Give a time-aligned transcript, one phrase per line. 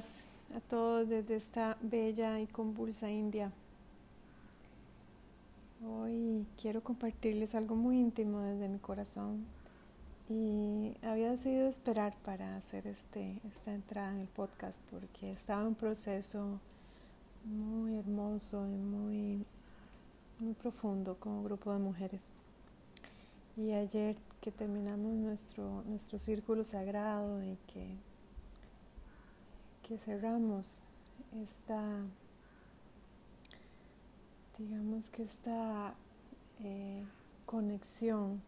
[0.00, 3.52] A todos desde esta bella y convulsa India.
[5.86, 9.44] Hoy quiero compartirles algo muy íntimo desde mi corazón
[10.26, 15.66] y había decidido esperar para hacer este, esta entrada en el podcast porque estaba en
[15.66, 16.58] un proceso
[17.44, 19.44] muy hermoso y muy,
[20.38, 22.32] muy profundo como grupo de mujeres.
[23.54, 27.98] Y ayer que terminamos nuestro, nuestro círculo sagrado y que
[29.90, 30.80] que cerramos
[31.42, 31.82] esta,
[34.56, 35.94] digamos que esta
[36.62, 37.04] eh,
[37.44, 38.40] conexión,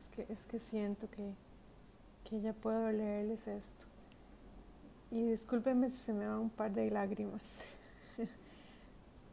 [0.00, 1.34] es que, es que siento que,
[2.22, 3.84] que ya puedo leerles esto.
[5.10, 7.58] Y discúlpenme si se me van un par de lágrimas.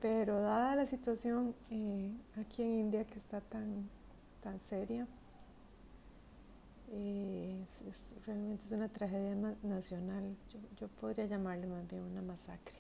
[0.02, 3.88] Pero dada la situación eh, aquí en India que está tan,
[4.42, 5.06] tan seria,
[6.90, 10.36] eh, es, realmente es una tragedia nacional.
[10.80, 12.78] Yo, podría llamarle más bien una masacre,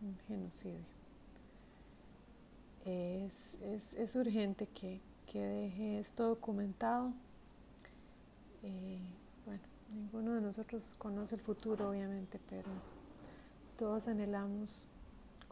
[0.00, 1.00] un genocidio.
[2.84, 7.12] Es, es, urgente que, que, deje esto documentado.
[8.62, 9.00] Eh,
[9.44, 12.70] bueno, ninguno de nosotros conoce el futuro, obviamente, pero
[13.78, 14.86] todos anhelamos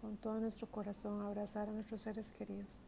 [0.01, 2.79] con todo nuestro corazón abrazar a nuestros seres queridos.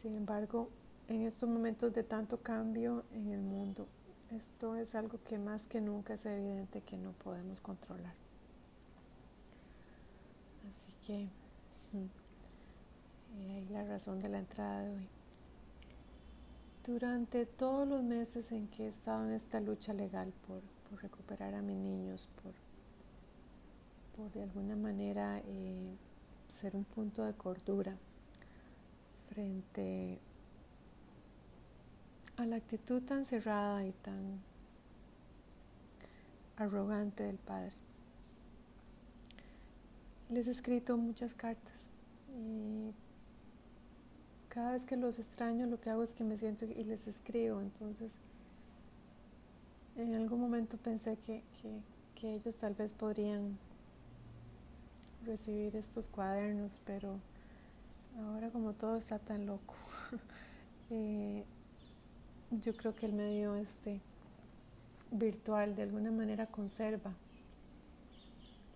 [0.00, 0.68] Sin embargo,
[1.08, 3.86] en estos momentos de tanto cambio en el mundo,
[4.30, 8.14] esto es algo que más que nunca es evidente que no podemos controlar.
[10.70, 11.28] Así que
[11.92, 15.08] mm, ahí la razón de la entrada de hoy.
[16.84, 20.62] Durante todos los meses en que he estado en esta lucha legal por,
[21.00, 22.52] recuperar a mis niños, por,
[24.14, 25.96] por de alguna manera eh,
[26.48, 27.96] ser un punto de cordura
[29.30, 30.31] frente a
[32.38, 34.40] la actitud tan cerrada y tan
[36.56, 37.72] arrogante del Padre.
[40.28, 41.88] Les he escrito muchas cartas
[42.34, 42.92] y
[44.48, 47.60] cada vez que los extraño lo que hago es que me siento y les escribo.
[47.60, 48.12] Entonces,
[49.96, 51.42] en algún momento pensé que,
[52.14, 53.58] que ellos tal vez podrían
[55.24, 57.18] recibir estos cuadernos, pero
[58.18, 59.74] ahora como todo está tan loco,
[60.90, 61.44] eh,
[62.60, 64.00] yo creo que el medio este
[65.10, 67.14] virtual de alguna manera conserva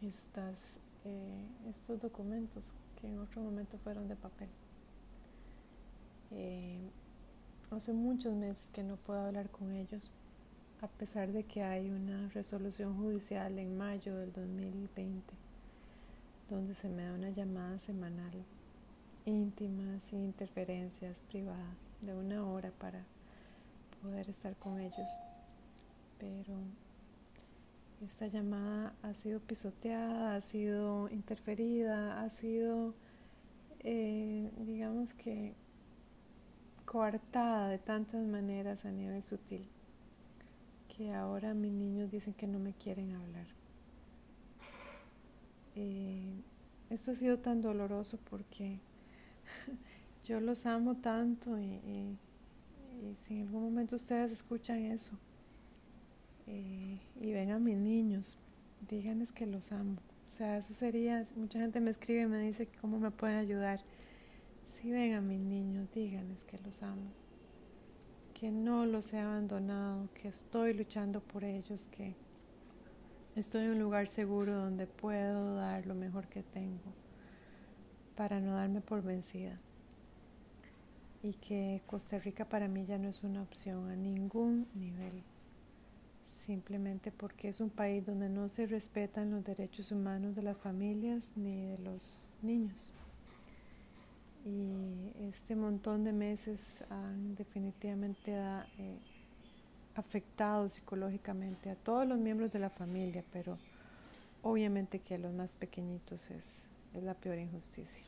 [0.02, 4.48] estas, eh, estos documentos que en otro momento fueron de papel.
[6.32, 6.80] Eh,
[7.70, 10.10] hace muchos meses que no puedo hablar con ellos,
[10.80, 15.34] a pesar de que hay una resolución judicial en mayo del 2020,
[16.50, 18.44] donde se me da una llamada semanal
[19.24, 23.04] íntima, sin interferencias, privada, de una hora para
[24.06, 25.08] poder estar con ellos.
[26.18, 26.54] Pero
[28.04, 32.94] esta llamada ha sido pisoteada, ha sido interferida, ha sido,
[33.80, 35.54] eh, digamos que,
[36.84, 39.68] coartada de tantas maneras a nivel sutil,
[40.96, 43.46] que ahora mis niños dicen que no me quieren hablar.
[45.74, 46.42] Eh,
[46.90, 48.78] esto ha sido tan doloroso porque
[50.24, 52.18] yo los amo tanto y y
[53.20, 55.16] si en algún momento ustedes escuchan eso
[56.46, 58.36] eh, y ven a mis niños,
[58.88, 59.96] díganles que los amo.
[60.26, 63.80] O sea, eso sería, mucha gente me escribe y me dice cómo me pueden ayudar.
[64.66, 67.10] Si ven a mis niños, díganles que los amo.
[68.34, 72.14] Que no los he abandonado, que estoy luchando por ellos, que
[73.34, 76.92] estoy en un lugar seguro donde puedo dar lo mejor que tengo
[78.14, 79.58] para no darme por vencida
[81.26, 85.24] y que Costa Rica para mí ya no es una opción a ningún nivel,
[86.28, 91.32] simplemente porque es un país donde no se respetan los derechos humanos de las familias
[91.34, 92.92] ni de los niños.
[94.44, 98.32] Y este montón de meses han definitivamente
[98.78, 99.00] eh,
[99.96, 103.58] afectado psicológicamente a todos los miembros de la familia, pero
[104.42, 108.04] obviamente que a los más pequeñitos es, es la peor injusticia.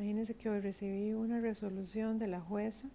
[0.00, 2.88] Imagínense que hoy recibí una resolución de la jueza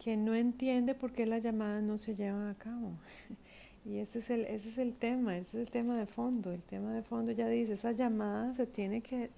[0.00, 2.90] que no entiende por qué las llamadas no se llevan a cabo.
[3.84, 6.50] Y ese es el, ese es el tema, ese es el tema de fondo.
[6.50, 9.30] El tema de fondo ya dice, esa llamada se tiene que,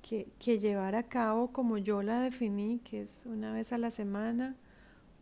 [0.00, 3.90] que, que llevar a cabo como yo la definí, que es una vez a la
[3.90, 4.54] semana,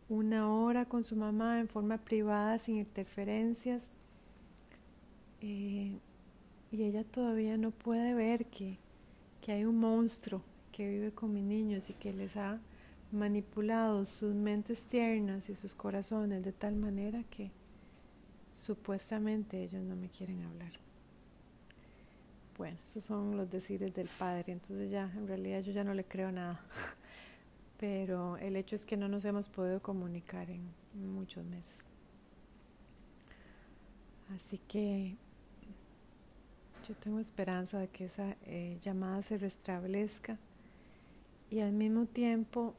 [0.07, 3.91] una hora con su mamá en forma privada, sin interferencias.
[5.41, 5.97] Eh,
[6.71, 8.77] y ella todavía no puede ver que,
[9.41, 10.41] que hay un monstruo
[10.71, 12.59] que vive con mis niños y que les ha
[13.11, 17.51] manipulado sus mentes tiernas y sus corazones de tal manera que,
[18.51, 20.73] supuestamente ellos no me quieren hablar.
[22.57, 26.03] Bueno, esos son los decires del padre, entonces ya en realidad yo ya no le
[26.03, 26.59] creo nada.
[27.79, 31.85] Pero el hecho es que no nos hemos podido comunicar en muchos meses.
[34.35, 35.17] Así que
[36.87, 40.37] yo tengo esperanza de que esa eh, llamada se restablezca
[41.49, 42.73] y al mismo tiempo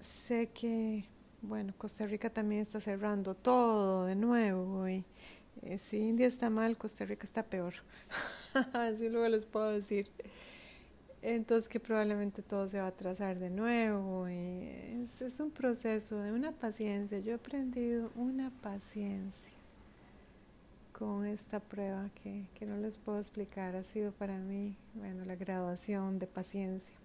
[0.00, 1.04] sé que,
[1.42, 5.04] bueno, Costa Rica también está cerrando todo de nuevo y
[5.62, 7.74] eh, si India está mal, Costa Rica está peor.
[8.72, 10.08] Así luego les puedo decir.
[11.22, 14.28] Entonces que probablemente todo se va a atrasar de nuevo.
[14.28, 17.18] Y es, es un proceso de una paciencia.
[17.18, 19.55] Yo he aprendido una paciencia
[20.98, 23.76] con esta prueba que, que no les puedo explicar.
[23.76, 26.96] Ha sido para mí, bueno, la graduación de paciencia.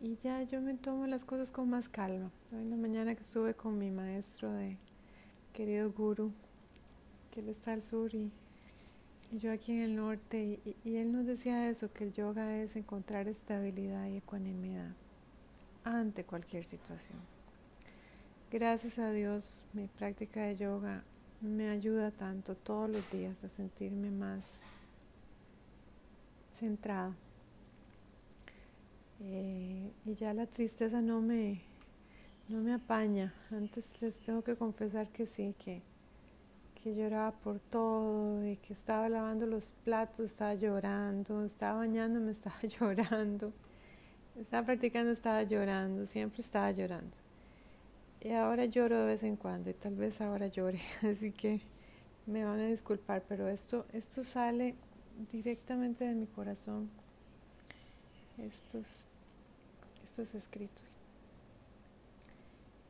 [0.00, 2.30] Y ya yo me tomo las cosas con más calma.
[2.52, 4.78] Hoy en la mañana que estuve con mi maestro de
[5.52, 6.32] querido guru,
[7.30, 8.32] que él está al sur y,
[9.32, 12.74] yo aquí en el norte, y, y, él nos decía eso, que el yoga es
[12.74, 14.92] encontrar estabilidad y ecuanimidad
[15.84, 17.18] ante cualquier situación.
[18.50, 21.04] Gracias a Dios, mi práctica de yoga
[21.40, 24.62] me ayuda tanto todos los días a sentirme más
[26.52, 27.14] centrada.
[29.22, 31.62] Eh, y ya la tristeza no me,
[32.48, 33.32] no me apaña.
[33.50, 35.82] Antes les tengo que confesar que sí, que,
[36.74, 42.32] que lloraba por todo y que estaba lavando los platos, estaba llorando, estaba bañando, me
[42.32, 43.52] estaba llorando,
[44.38, 47.16] estaba practicando, estaba llorando, siempre estaba llorando.
[48.22, 50.80] Y ahora lloro de vez en cuando y tal vez ahora llore,
[51.10, 51.60] así que
[52.26, 54.74] me van a disculpar, pero esto, esto sale
[55.32, 56.90] directamente de mi corazón,
[58.36, 59.06] estos,
[60.04, 60.98] estos escritos.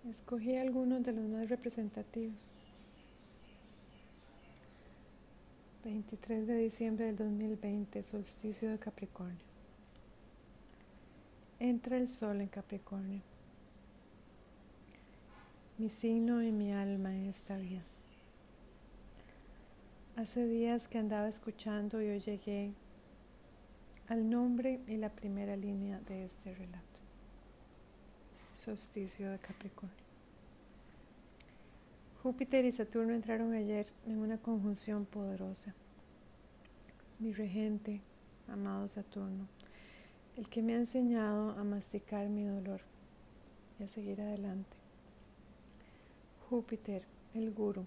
[0.09, 2.55] Escogí algunos de los más representativos.
[5.85, 9.45] 23 de diciembre del 2020, solsticio de Capricornio.
[11.59, 13.30] Entra el sol en Capricornio
[15.81, 17.81] mi signo y mi alma en esta vida.
[20.15, 22.75] Hace días que andaba escuchando y hoy llegué
[24.07, 27.01] al nombre y la primera línea de este relato.
[28.53, 29.97] Solsticio de Capricornio.
[32.23, 35.75] Júpiter y Saturno entraron ayer en una conjunción poderosa.
[37.19, 38.03] Mi regente,
[38.49, 39.49] amado Saturno,
[40.37, 42.83] el que me ha enseñado a masticar mi dolor
[43.79, 44.80] y a seguir adelante.
[46.51, 47.87] Júpiter, el guru,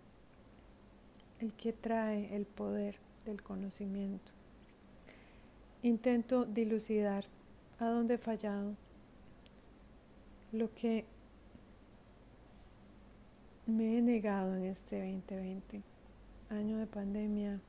[1.39, 2.95] el que trae el poder
[3.25, 4.31] del conocimiento.
[5.81, 7.25] Intento dilucidar
[7.79, 8.77] a dónde he fallado,
[10.53, 11.03] lo que
[13.65, 15.81] me he negado en este 2020,
[16.49, 17.59] año de pandemia,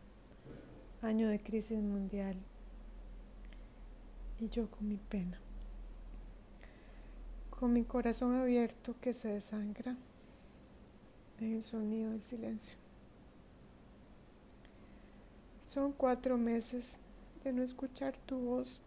[1.02, 2.36] año de crisis mundial,
[4.38, 5.40] y yo con mi pena,
[7.50, 9.96] con mi corazón abierto que se desangra
[11.52, 12.76] el sonido del silencio.
[15.60, 17.00] Son cuatro meses
[17.42, 18.80] de no escuchar tu voz,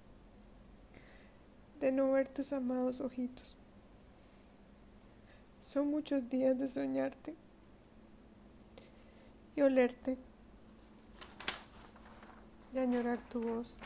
[1.80, 3.58] de no ver tus amados ojitos.
[5.60, 7.36] Son muchos días de soñarte
[9.56, 10.18] y olerte,
[12.74, 13.80] de añorar tu voz,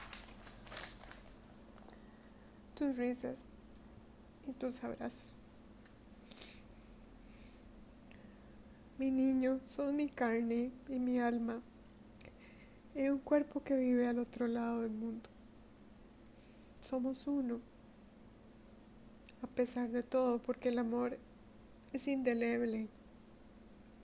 [2.76, 3.48] tus risas
[4.48, 5.36] y tus abrazos.
[9.02, 11.60] Mi niño, sos mi carne y mi alma
[12.94, 15.28] en un cuerpo que vive al otro lado del mundo.
[16.82, 17.60] Somos uno,
[19.42, 21.18] a pesar de todo, porque el amor
[21.94, 22.90] es indeleble,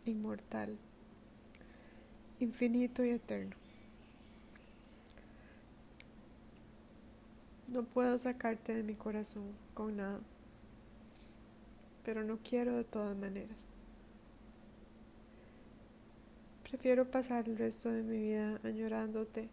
[0.05, 0.75] inmortal,
[2.39, 3.55] infinito y eterno.
[7.67, 10.21] No puedo sacarte de mi corazón con nada,
[12.03, 13.76] pero no quiero de todas maneras.
[16.69, 19.47] Prefiero pasar el resto de mi vida añorándote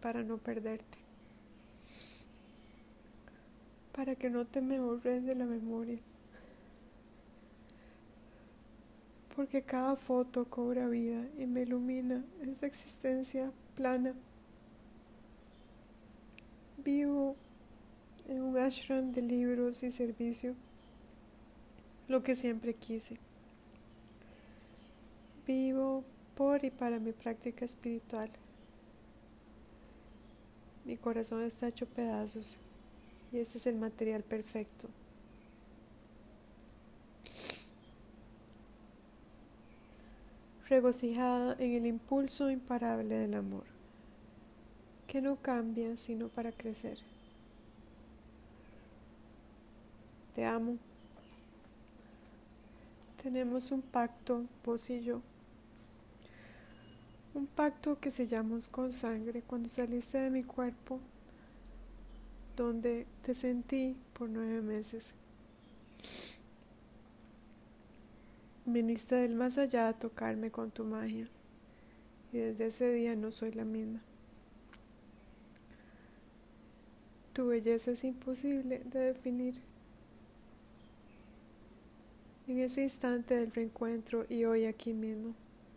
[0.00, 0.98] para no perderte.
[3.92, 5.98] Para que no te me borres de la memoria.
[9.34, 14.14] Porque cada foto cobra vida y me ilumina esa existencia plana.
[16.78, 17.34] Vivo
[18.28, 20.54] en un ashram de libros y servicio,
[22.06, 23.18] lo que siempre quise.
[25.44, 26.04] Vivo
[26.36, 28.30] por y para mi práctica espiritual.
[30.84, 32.56] Mi corazón está hecho pedazos
[33.32, 34.88] y este es el material perfecto.
[40.70, 43.64] regocijada en el impulso imparable del amor,
[45.08, 46.98] que no cambia sino para crecer.
[50.36, 50.78] Te amo.
[53.20, 55.20] Tenemos un pacto, vos y yo.
[57.32, 60.98] Un pacto que sellamos con sangre cuando saliste de mi cuerpo,
[62.56, 65.14] donde te sentí por nueve meses.
[68.66, 71.28] Viniste del más allá a tocarme con tu magia
[72.32, 74.00] y desde ese día no soy la misma.
[77.32, 79.60] Tu belleza es imposible de definir.
[82.46, 85.34] En ese instante del reencuentro y hoy aquí mismo,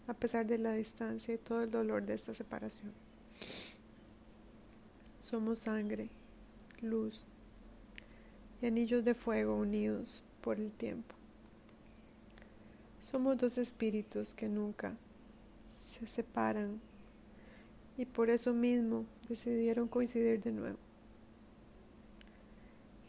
[0.07, 2.91] a pesar de la distancia y todo el dolor de esta separación.
[5.19, 6.09] Somos sangre,
[6.81, 7.27] luz
[8.61, 11.15] y anillos de fuego unidos por el tiempo.
[12.99, 14.97] Somos dos espíritus que nunca
[15.67, 16.81] se separan
[17.97, 20.77] y por eso mismo decidieron coincidir de nuevo.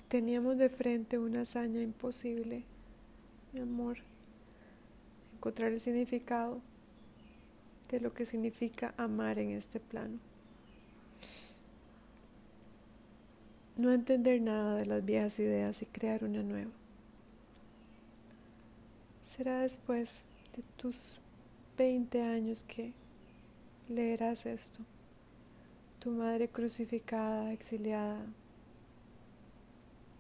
[0.01, 2.65] Y teníamos de frente una hazaña imposible
[3.53, 3.99] mi amor,
[5.37, 6.61] encontrar el significado
[7.91, 10.19] de lo que significa amar en este plano.
[13.76, 16.71] No entender nada de las viejas ideas y crear una nueva.
[19.25, 20.23] Será después
[20.57, 21.19] de tus
[21.76, 22.93] 20 años que
[23.88, 24.81] leerás esto.
[25.99, 28.25] Tu madre crucificada, exiliada,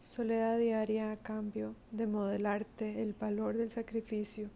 [0.00, 4.50] soledad diaria a cambio de modelarte el valor del sacrificio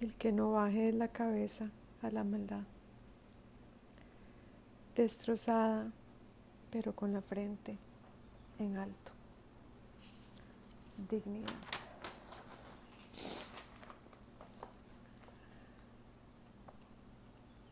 [0.00, 1.70] el que no baje la cabeza
[2.02, 2.64] a la maldad.
[4.94, 5.90] Destrozada,
[6.70, 7.78] pero con la frente
[8.58, 9.12] en alto.
[11.08, 11.52] Dignidad.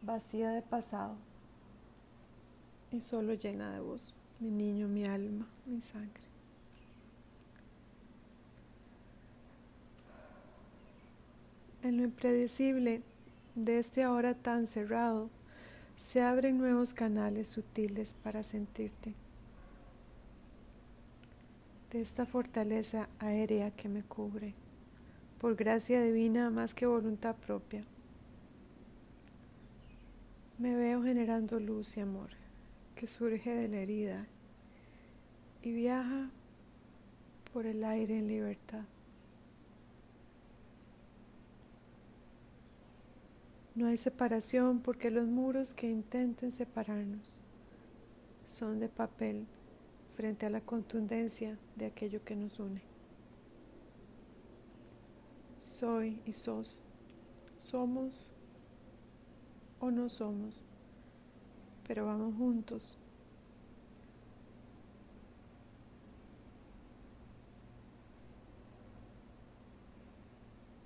[0.02, 1.16] Vacía de pasado
[2.92, 6.22] y solo llena de voz, mi niño, mi alma, mi sangre.
[11.82, 13.02] En lo impredecible
[13.56, 15.30] de este ahora tan cerrado,
[15.96, 19.14] se abren nuevos canales sutiles para sentirte.
[21.90, 24.54] De esta fortaleza aérea que me cubre,
[25.40, 27.82] por gracia divina más que voluntad propia,
[30.58, 32.30] me veo generando luz y amor
[32.94, 34.26] que surge de la herida
[35.62, 36.30] y viaja
[37.52, 38.84] por el aire en libertad.
[43.76, 47.42] No hay separación porque los muros que intenten separarnos
[48.46, 49.46] son de papel
[50.16, 52.80] frente a la contundencia de aquello que nos une.
[55.58, 56.82] Soy y sos,
[57.58, 58.32] somos
[59.78, 60.64] o no somos,
[61.86, 62.98] pero vamos juntos.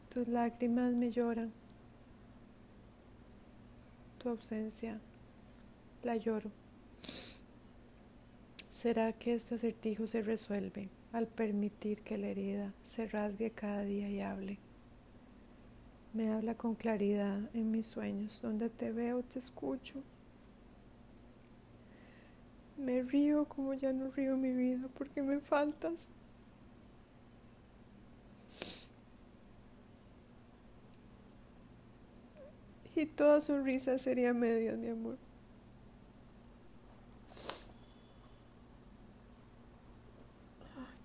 [0.08, 1.59] Tus lágrimas me lloran
[4.20, 5.00] tu ausencia,
[6.02, 6.50] la lloro.
[8.68, 14.10] ¿Será que este acertijo se resuelve al permitir que la herida se rasgue cada día
[14.10, 14.58] y hable?
[16.12, 20.02] Me habla con claridad en mis sueños, donde te veo, te escucho.
[22.76, 26.12] Me río como ya no río mi vida porque me faltas.
[33.00, 35.16] Y toda sonrisa sería media, mi amor.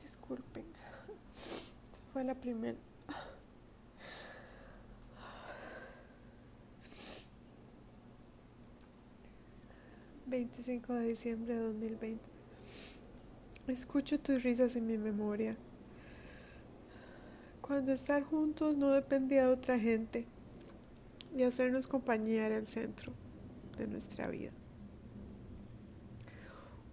[0.02, 0.64] disculpen,
[2.14, 2.78] fue la primera.
[10.28, 12.24] 25 de diciembre de 2020.
[13.68, 15.56] Escucho tus risas en mi memoria.
[17.62, 20.28] Cuando estar juntos no dependía de otra gente
[21.36, 23.12] y hacernos compañía era el centro
[23.78, 24.52] de nuestra vida.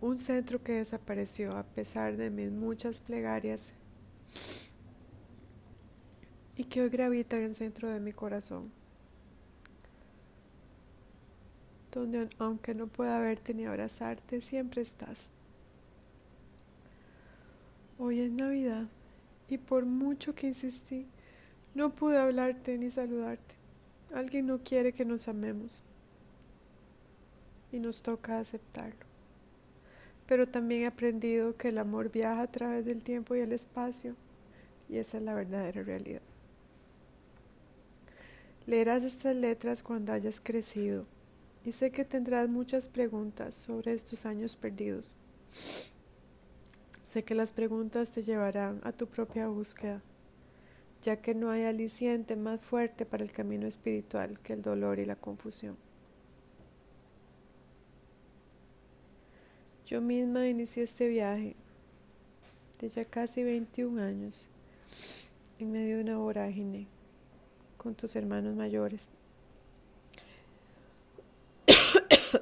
[0.01, 3.73] Un centro que desapareció a pesar de mis muchas plegarias
[6.57, 8.73] y que hoy gravita en el centro de mi corazón,
[11.93, 15.31] donde aunque no pueda verte ni abrazarte, siempre estás.
[17.97, 18.89] Hoy es Navidad
[19.49, 21.07] y por mucho que insistí,
[21.77, 23.62] no pude hablarte ni saludarte.
[24.13, 25.83] Alguien no quiere que nos amemos
[27.73, 29.07] y nos toca aceptarlo.
[30.27, 34.15] Pero también he aprendido que el amor viaja a través del tiempo y el espacio
[34.89, 36.23] y esa es la verdadera realidad.
[38.67, 41.07] Leerás estas letras cuando hayas crecido
[41.65, 45.17] y sé que tendrás muchas preguntas sobre estos años perdidos.
[47.05, 50.03] Sé que las preguntas te llevarán a tu propia búsqueda,
[51.03, 55.05] ya que no hay aliciente más fuerte para el camino espiritual que el dolor y
[55.05, 55.77] la confusión.
[59.85, 61.57] Yo misma inicié este viaje
[62.81, 64.49] de ya casi 21 años
[65.59, 66.87] en medio de una vorágine
[67.77, 69.11] con tus hermanos mayores.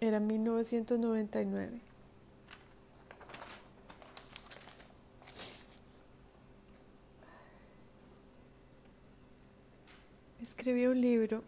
[0.00, 1.80] Era 1999.
[10.66, 11.44] Escribí un libro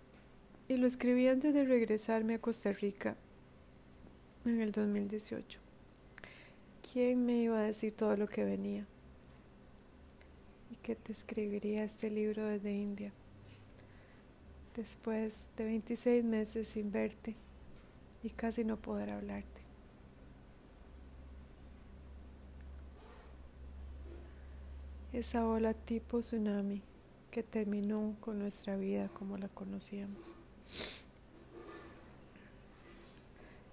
[0.69, 3.17] y lo escribí antes de regresarme a Costa Rica
[4.45, 5.59] en el 2018.
[6.93, 8.87] ¿Quién me iba a decir todo lo que venía?
[10.71, 13.13] Y que te escribiría este libro desde India,
[14.77, 17.35] después de 26 meses sin verte
[18.23, 19.63] y casi no poder hablarte.
[25.13, 26.83] Esa ola tipo tsunami
[27.43, 30.35] terminó con nuestra vida como la conocíamos.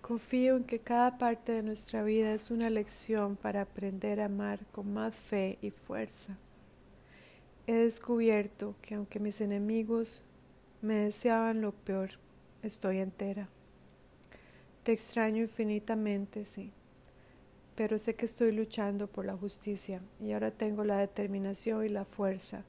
[0.01, 4.63] Confío en que cada parte de nuestra vida es una lección para aprender a amar
[4.71, 6.37] con más fe y fuerza.
[7.65, 10.21] He descubierto que aunque mis enemigos
[10.81, 12.11] me deseaban lo peor,
[12.61, 13.49] estoy entera.
[14.83, 16.71] Te extraño infinitamente, sí,
[17.75, 22.05] pero sé que estoy luchando por la justicia y ahora tengo la determinación y la
[22.05, 22.63] fuerza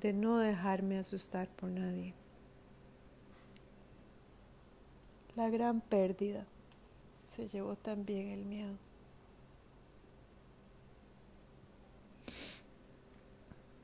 [0.00, 2.14] de no dejarme asustar por nadie.
[5.36, 6.46] La gran pérdida
[7.26, 8.76] se llevó también el miedo.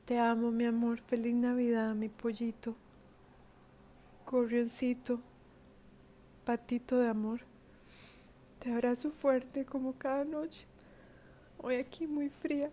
[0.05, 0.99] Te amo, mi amor.
[0.99, 2.75] Feliz Navidad, mi pollito.
[4.25, 5.21] Corrioncito,
[6.45, 7.41] patito de amor.
[8.59, 10.65] Te abrazo fuerte como cada noche.
[11.57, 12.71] Hoy aquí muy fría.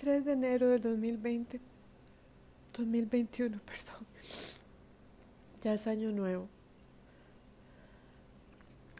[0.00, 1.60] ...3 de enero del 2020...
[2.72, 4.06] 2021, perdón.
[5.62, 6.48] Ya es año nuevo.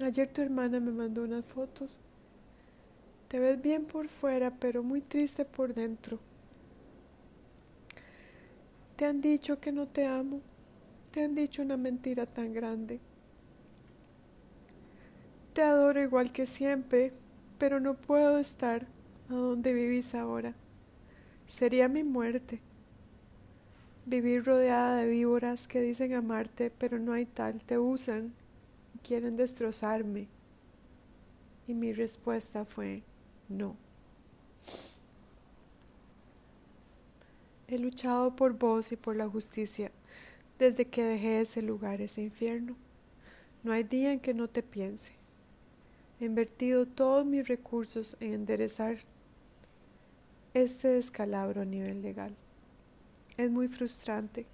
[0.02, 2.00] Ayer tu hermana me mandó unas fotos.
[3.28, 6.18] Te ves bien por fuera, pero muy triste por dentro.
[8.96, 10.40] Te han dicho que no te amo.
[11.12, 13.00] Te han dicho una mentira tan grande.
[15.52, 17.12] Te adoro igual que siempre,
[17.58, 18.87] pero no puedo estar
[19.28, 20.54] a donde vivís ahora.
[21.48, 22.61] Sería mi muerte.
[24.04, 28.34] Vivir rodeada de víboras que dicen amarte, pero no hay tal, te usan
[28.94, 30.28] y quieren destrozarme.
[31.66, 33.02] Y mi respuesta fue
[33.48, 33.76] no.
[37.66, 39.90] He luchado por vos y por la justicia
[40.58, 42.76] desde que dejé ese lugar, ese infierno.
[43.62, 45.12] No hay día en que no te piense.
[46.20, 48.98] He invertido todos mis recursos en enderezar
[50.54, 52.34] este descalabro a nivel legal.
[53.37, 54.46] Es muy frustrante,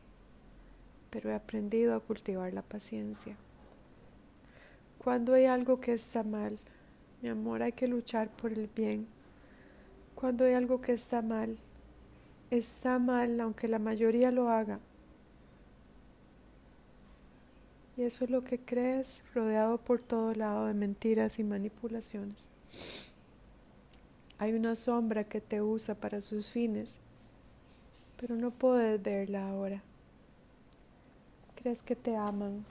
[1.11, 3.37] pero he aprendido a cultivar la paciencia.
[4.99, 6.59] Cuando hay algo que está mal,
[7.23, 9.07] mi amor, hay que luchar por el bien.
[10.15, 11.59] Cuando hay algo que está mal,
[12.51, 14.81] está mal aunque la mayoría lo haga.
[17.97, 22.49] Y eso es lo que crees rodeado por todo lado de mentiras y manipulaciones.
[24.39, 26.99] Hay una sombra que te usa para sus fines
[28.27, 29.83] pero no puedes verla ahora.
[31.57, 32.65] Crees que te aman,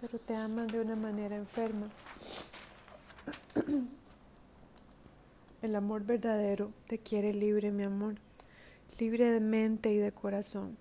[0.00, 1.88] pero te aman de una manera enferma.
[5.62, 8.16] El amor verdadero te quiere libre, mi amor,
[8.98, 10.76] libre de mente y de corazón.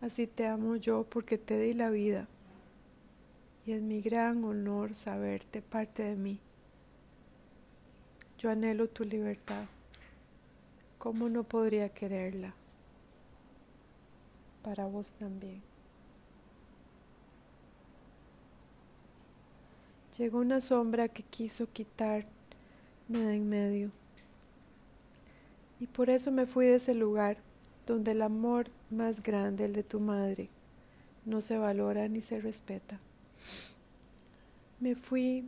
[0.00, 2.28] Así te amo yo porque te di la vida.
[3.66, 6.38] Y es mi gran honor saberte parte de mí.
[8.40, 9.66] Yo anhelo tu libertad.
[10.96, 12.54] ¿Cómo no podría quererla?
[14.62, 15.60] Para vos también.
[20.16, 22.24] Llegó una sombra que quiso quitarme
[23.08, 23.90] de en medio.
[25.78, 27.36] Y por eso me fui de ese lugar
[27.86, 30.48] donde el amor más grande, el de tu madre,
[31.26, 33.00] no se valora ni se respeta.
[34.78, 35.44] Me fui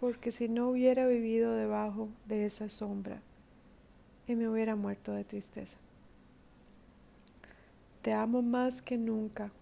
[0.00, 3.20] porque si no hubiera vivido debajo de esa sombra,
[4.26, 5.78] y me hubiera muerto de tristeza.
[8.00, 9.52] Te amo más que nunca,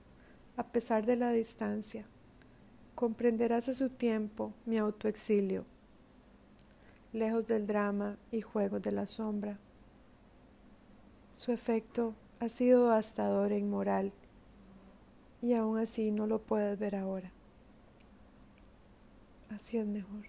[0.57, 2.07] a pesar de la distancia.
[2.95, 5.65] Comprenderás a su tiempo mi autoexilio.
[7.13, 9.59] lejos del drama y juegos de la sombra.
[11.33, 14.13] Su efecto ha sido devastador e inmoral,
[15.41, 17.33] y aún así no lo puedes ver ahora.
[19.51, 20.27] Así es mejor.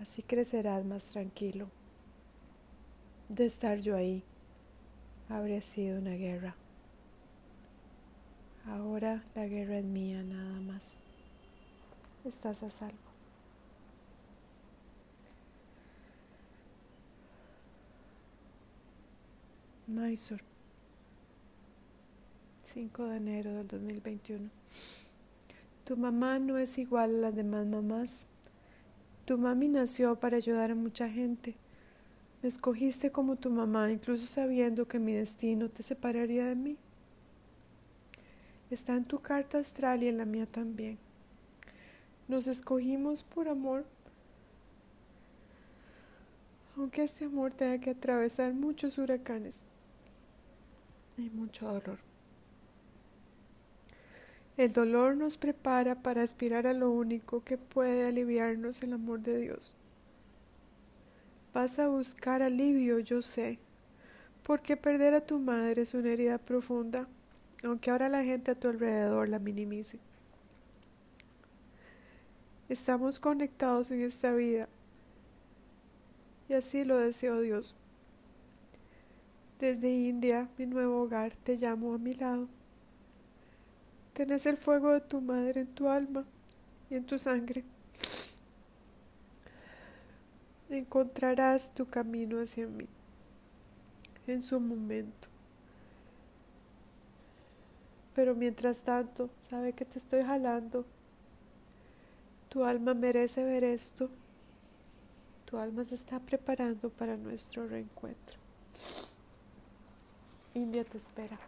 [0.00, 1.68] Así crecerás más tranquilo.
[3.28, 4.22] De estar yo ahí,
[5.28, 6.54] habría sido una guerra.
[8.66, 10.94] Ahora la guerra es mía nada más.
[12.24, 12.96] Estás a salvo.
[19.86, 20.42] Mysore,
[22.64, 24.50] 5 de enero del 2021.
[25.86, 28.26] Tu mamá no es igual a las demás mamás.
[29.24, 31.54] Tu mami nació para ayudar a mucha gente.
[32.42, 36.76] Me escogiste como tu mamá, incluso sabiendo que mi destino te separaría de mí.
[38.68, 40.98] Está en tu carta astral y en la mía también.
[42.26, 43.84] Nos escogimos por amor,
[46.76, 49.62] aunque este amor tenga que atravesar muchos huracanes
[51.16, 52.15] y mucho dolor.
[54.56, 59.38] El dolor nos prepara para aspirar a lo único que puede aliviarnos el amor de
[59.38, 59.74] Dios.
[61.52, 63.58] Vas a buscar alivio, yo sé,
[64.42, 67.06] porque perder a tu madre es una herida profunda,
[67.64, 69.98] aunque ahora la gente a tu alrededor la minimice.
[72.70, 74.68] Estamos conectados en esta vida
[76.48, 77.76] y así lo deseo Dios.
[79.60, 82.48] Desde India, mi nuevo hogar, te llamo a mi lado.
[84.16, 86.24] Tenés el fuego de tu madre en tu alma
[86.88, 87.64] y en tu sangre.
[90.70, 92.88] Encontrarás tu camino hacia mí
[94.26, 95.28] en su momento.
[98.14, 100.86] Pero mientras tanto, sabe que te estoy jalando.
[102.48, 104.08] Tu alma merece ver esto.
[105.44, 108.38] Tu alma se está preparando para nuestro reencuentro.
[110.54, 111.38] India te espera.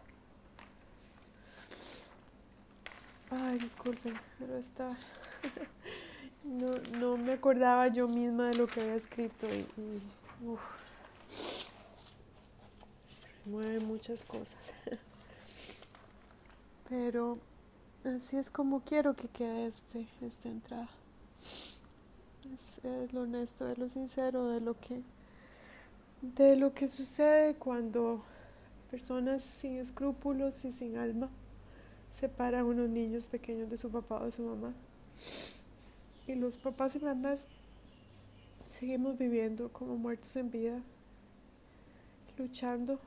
[3.31, 4.97] Ay, disculpen, pero está...
[6.43, 10.01] no, no me acordaba yo misma de lo que había escrito y, y
[13.45, 14.73] mueve muchas cosas.
[16.89, 17.37] pero
[18.03, 20.89] así es como quiero que quede este, esta entrada.
[22.53, 25.01] Es, es lo honesto, es lo sincero de lo que
[26.21, 28.21] de lo que sucede cuando
[28.91, 31.29] personas sin escrúpulos y sin alma
[32.13, 34.73] separan a unos niños pequeños de su papá o de su mamá.
[36.27, 37.47] Y los papás y mamás
[38.67, 40.81] seguimos viviendo como muertos en vida,
[42.37, 42.99] luchando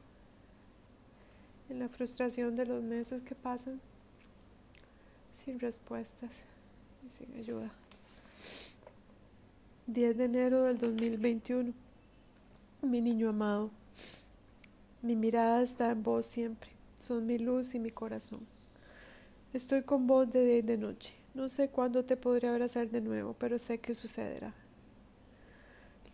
[1.68, 3.80] en la frustración de los meses que pasan,
[5.44, 6.42] sin respuestas
[7.06, 7.70] y sin ayuda.
[9.86, 11.72] 10 de enero del 2021.
[12.82, 13.70] Mi niño amado.
[15.02, 18.51] Mi mirada está en vos siempre, son mi luz y mi corazón.
[19.52, 21.12] Estoy con vos de día y de noche.
[21.34, 24.54] No sé cuándo te podré abrazar de nuevo, pero sé que sucederá.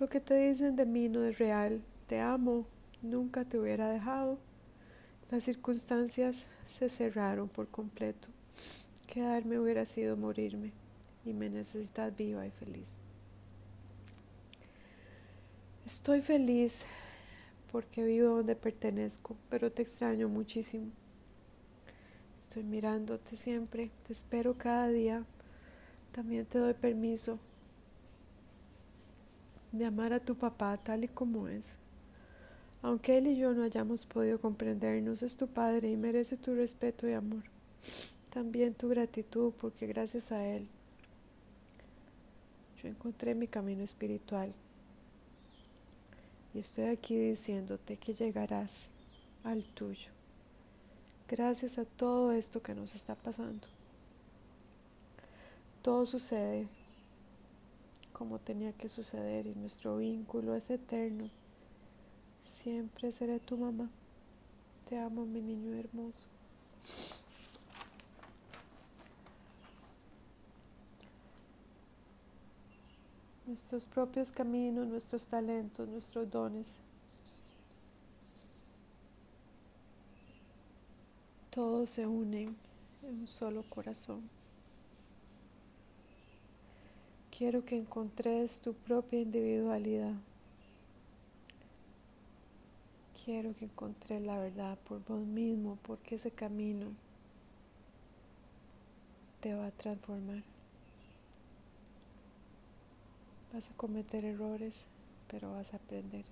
[0.00, 1.80] Lo que te dicen de mí no es real.
[2.08, 2.66] Te amo,
[3.00, 4.40] nunca te hubiera dejado.
[5.30, 8.26] Las circunstancias se cerraron por completo.
[9.06, 10.72] Quedarme hubiera sido morirme
[11.24, 12.98] y me necesitas viva y feliz.
[15.86, 16.86] Estoy feliz
[17.70, 20.90] porque vivo donde pertenezco, pero te extraño muchísimo.
[22.38, 25.24] Estoy mirándote siempre, te espero cada día.
[26.12, 27.40] También te doy permiso
[29.72, 31.78] de amar a tu papá tal y como es.
[32.80, 37.08] Aunque él y yo no hayamos podido comprendernos, es tu padre y merece tu respeto
[37.08, 37.42] y amor.
[38.30, 40.68] También tu gratitud porque gracias a él
[42.80, 44.52] yo encontré mi camino espiritual
[46.54, 48.90] y estoy aquí diciéndote que llegarás
[49.42, 50.17] al tuyo.
[51.28, 53.68] Gracias a todo esto que nos está pasando.
[55.82, 56.66] Todo sucede
[58.12, 61.30] como tenía que suceder y nuestro vínculo es eterno.
[62.44, 63.90] Siempre seré tu mamá.
[64.88, 66.28] Te amo, mi niño hermoso.
[73.48, 76.80] nuestros propios caminos, nuestros talentos, nuestros dones.
[81.58, 82.56] Todos se unen
[83.02, 84.30] en un solo corazón.
[87.36, 90.14] Quiero que encontres tu propia individualidad.
[93.24, 96.92] Quiero que encontres la verdad por vos mismo, porque ese camino
[99.40, 100.44] te va a transformar.
[103.52, 104.84] Vas a cometer errores,
[105.28, 106.24] pero vas a aprender.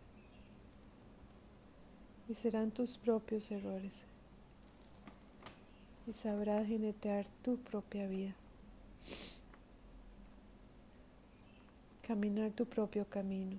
[2.29, 4.03] Y serán tus propios errores.
[6.07, 8.35] Y sabrás jinetear tu propia vida.
[12.07, 13.59] Caminar tu propio camino.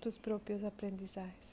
[0.00, 1.52] Tus propios aprendizajes.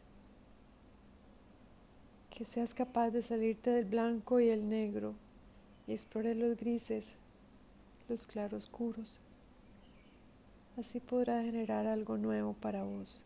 [2.30, 5.14] Que seas capaz de salirte del blanco y el negro
[5.88, 7.16] y explorar los grises,
[8.08, 9.20] los claroscuros
[10.80, 13.22] Así podrás generar algo nuevo para vos,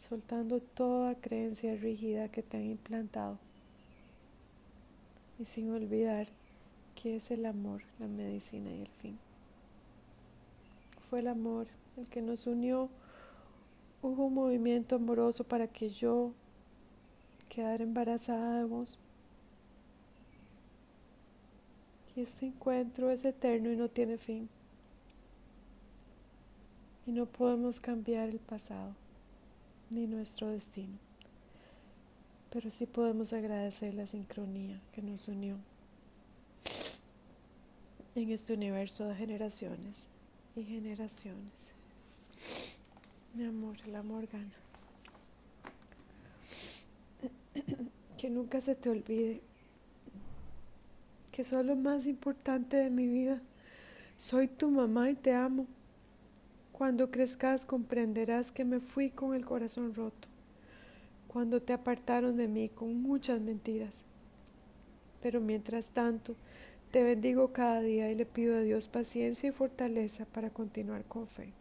[0.00, 3.38] soltando toda creencia rígida que te han implantado
[5.38, 6.28] y sin olvidar
[6.94, 9.18] que es el amor, la medicina y el fin.
[11.08, 11.66] Fue el amor
[11.96, 12.88] el que nos unió.
[14.02, 16.32] Hubo un movimiento amoroso para que yo
[17.48, 18.98] quedara embarazada de vos.
[22.16, 24.48] Y este encuentro es eterno y no tiene fin
[27.06, 28.94] y no podemos cambiar el pasado
[29.90, 30.98] ni nuestro destino,
[32.52, 35.56] pero sí podemos agradecer la sincronía que nos unió
[38.14, 40.06] en este universo de generaciones
[40.54, 41.72] y generaciones.
[43.34, 44.52] Mi amor, el amor gana.
[48.18, 49.40] Que nunca se te olvide
[51.32, 53.40] que soy lo más importante de mi vida.
[54.16, 55.66] Soy tu mamá y te amo.
[56.70, 60.28] Cuando crezcas comprenderás que me fui con el corazón roto,
[61.32, 64.04] cuando te apartaron de mí con muchas mentiras.
[65.22, 66.34] Pero mientras tanto,
[66.90, 71.26] te bendigo cada día y le pido a Dios paciencia y fortaleza para continuar con
[71.26, 71.52] fe.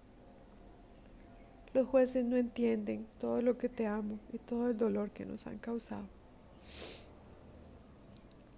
[1.73, 5.47] Los jueces no entienden todo lo que te amo y todo el dolor que nos
[5.47, 6.05] han causado.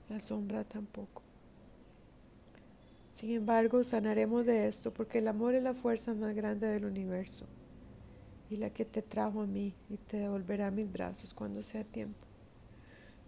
[0.09, 1.21] La sombra tampoco.
[3.11, 7.45] Sin embargo, sanaremos de esto porque el amor es la fuerza más grande del universo
[8.53, 12.27] y la que te trajo a mí y te devolverá mis brazos cuando sea tiempo.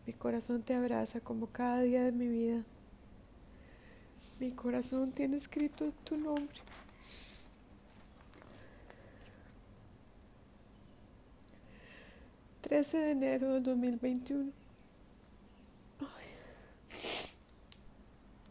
[0.05, 2.63] Mi corazón te abraza como cada día de mi vida.
[4.39, 6.61] Mi corazón tiene escrito tu nombre.
[12.61, 14.51] Trece de enero del 2021.
[16.01, 16.27] Ay,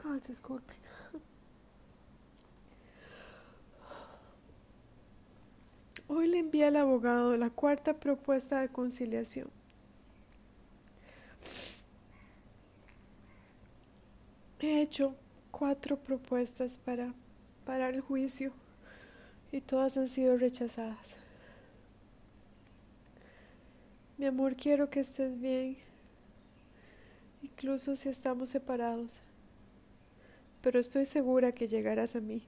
[0.05, 0.84] Ay disculpen.
[6.07, 9.49] Hoy le envía al abogado la cuarta propuesta de conciliación.
[14.61, 15.15] He hecho
[15.51, 17.15] cuatro propuestas para
[17.65, 18.53] parar el juicio
[19.53, 21.17] y todas han sido rechazadas.
[24.17, 25.77] Mi amor, quiero que estés bien,
[27.43, 29.23] incluso si estamos separados,
[30.63, 32.47] pero estoy segura que llegarás a mí.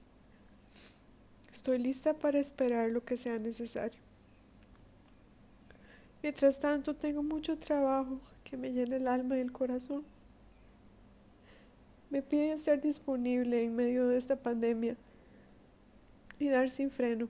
[1.57, 3.99] Estoy lista para esperar lo que sea necesario.
[6.21, 10.03] Mientras tanto, tengo mucho trabajo que me llena el alma y el corazón.
[12.11, 14.97] Me piden estar disponible en medio de esta pandemia
[16.37, 17.27] y dar sin freno.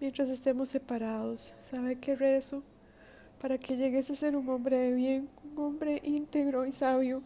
[0.00, 2.62] Mientras estemos separados, ¿sabe qué rezo?
[3.38, 7.22] Para que llegues a ser un hombre de bien, un hombre íntegro y sabio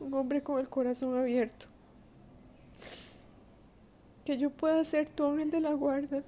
[0.00, 1.66] un hombre con el corazón abierto.
[4.24, 6.22] Que yo pueda ser tu ángel de la guarda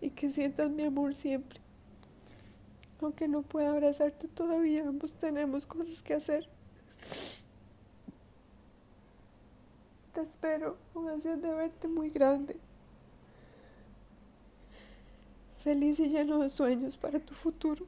[0.00, 1.60] y que sientas mi amor siempre.
[3.00, 6.48] Aunque no pueda abrazarte todavía, ambos tenemos cosas que hacer.
[10.14, 12.56] Te espero con ansias de verte muy grande.
[15.64, 17.86] Feliz y lleno de sueños para tu futuro.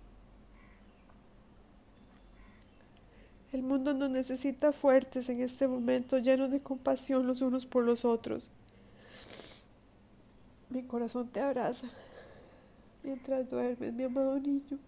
[3.57, 8.05] El mundo nos necesita fuertes en este momento, llenos de compasión los unos por los
[8.05, 8.51] otros.
[10.69, 11.89] Mi corazón te abraza
[13.03, 14.79] mientras duermes, mi amado niño.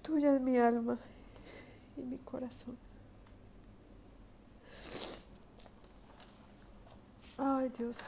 [0.00, 0.98] Tuya es mi alma
[1.98, 2.78] y mi corazón.
[7.36, 7.98] Ay Dios,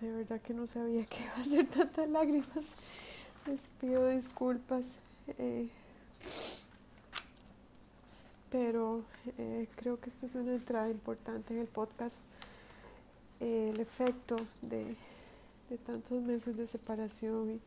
[0.00, 2.74] de verdad que no sabía que iba a ser tantas lágrimas.
[3.48, 4.98] Les pido disculpas.
[5.36, 5.68] Eh,
[8.50, 9.04] pero
[9.36, 12.24] eh, creo que esta es una entrada importante en el podcast.
[13.40, 14.96] el efecto de,
[15.84, 17.60] tantos meses de separación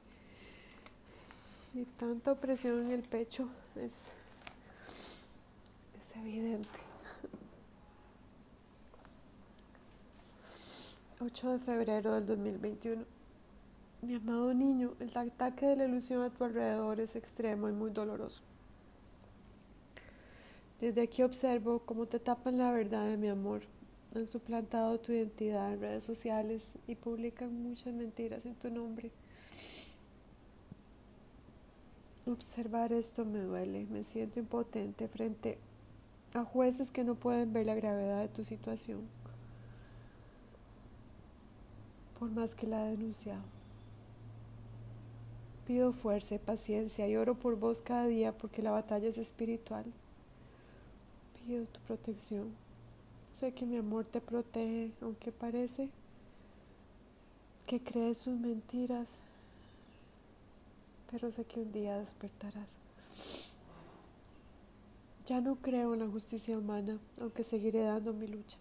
[1.74, 4.10] y, tanta opresión en el pecho es,
[5.96, 6.68] es evidente.
[11.24, 13.21] 8 de febrero del 2021.
[14.02, 17.92] Mi amado niño, el ataque de la ilusión a tu alrededor es extremo y muy
[17.92, 18.44] doloroso.
[20.80, 23.62] Desde aquí observo cómo te tapan la verdad de mi amor.
[24.16, 29.12] Han suplantado tu identidad en redes sociales y publican muchas mentiras en tu nombre.
[32.26, 35.60] Observar esto me duele, me siento impotente frente
[36.34, 39.02] a jueces que no pueden ver la gravedad de tu situación,
[42.18, 43.61] por más que la he denunciado.
[45.72, 49.86] Pido fuerza y paciencia y oro por vos cada día porque la batalla es espiritual
[51.48, 52.52] pido tu protección.
[53.40, 55.88] Sé que mi amor te protege, aunque parece
[57.66, 59.08] que crees sus mentiras,
[61.10, 62.76] pero sé que un día despertarás.
[65.26, 68.58] Ya no creo en la justicia humana, aunque seguiré dando mi lucha,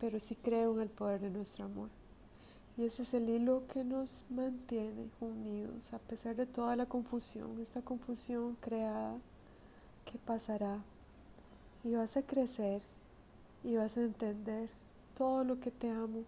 [0.00, 1.90] pero sí creo en el poder de nuestro amor.
[2.78, 7.60] Y ese es el hilo que nos mantiene unidos a pesar de toda la confusión,
[7.60, 9.18] esta confusión creada
[10.10, 10.78] ¿Qué pasará?
[11.84, 12.80] Y vas a crecer
[13.62, 14.70] y vas a entender
[15.16, 16.22] todo lo que te amo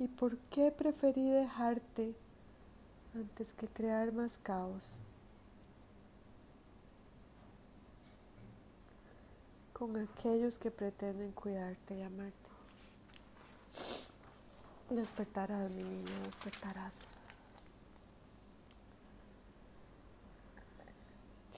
[0.00, 2.14] y por qué preferí dejarte
[3.14, 5.00] antes que crear más caos.
[9.80, 12.39] con aquellos que pretenden cuidarte y amarte.
[14.90, 16.94] Despertarás, mi niño, despertarás.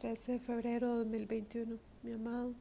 [0.03, 2.53] 13 de febrero de 2021, mi amado,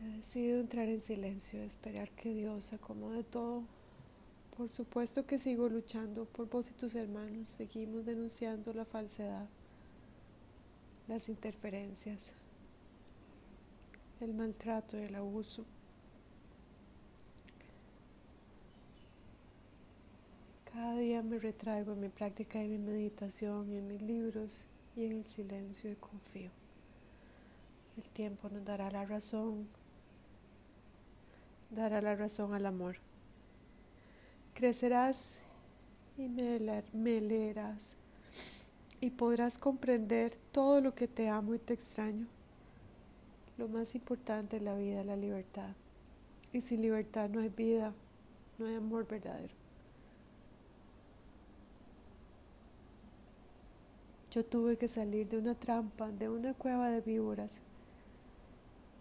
[0.00, 3.64] he decidido entrar en silencio, esperar que Dios acomode todo.
[4.56, 9.48] Por supuesto que sigo luchando por vos y tus hermanos, seguimos denunciando la falsedad,
[11.08, 12.34] las interferencias,
[14.20, 15.64] el maltrato y el abuso.
[20.72, 25.12] Cada día me retraigo en mi práctica y mi meditación, en mis libros y en
[25.12, 26.50] el silencio y confío.
[27.98, 29.68] El tiempo nos dará la razón,
[31.70, 32.96] dará la razón al amor.
[34.54, 35.34] Crecerás
[36.16, 36.58] y me,
[37.20, 37.94] leerás
[38.98, 42.26] y podrás comprender todo lo que te amo y te extraño.
[43.58, 45.74] Lo más importante en la vida es la libertad.
[46.50, 47.92] Y sin libertad no hay vida,
[48.58, 49.61] no hay amor verdadero.
[54.32, 57.58] Yo tuve que salir de una trampa, de una cueva de víboras.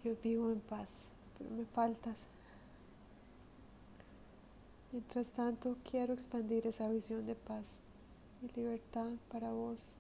[0.04, 1.06] Yo vivo en paz,
[1.38, 2.28] pero me faltas.
[4.92, 7.80] Mientras tanto, quiero expandir esa visión de paz
[8.42, 9.96] y libertad para vos.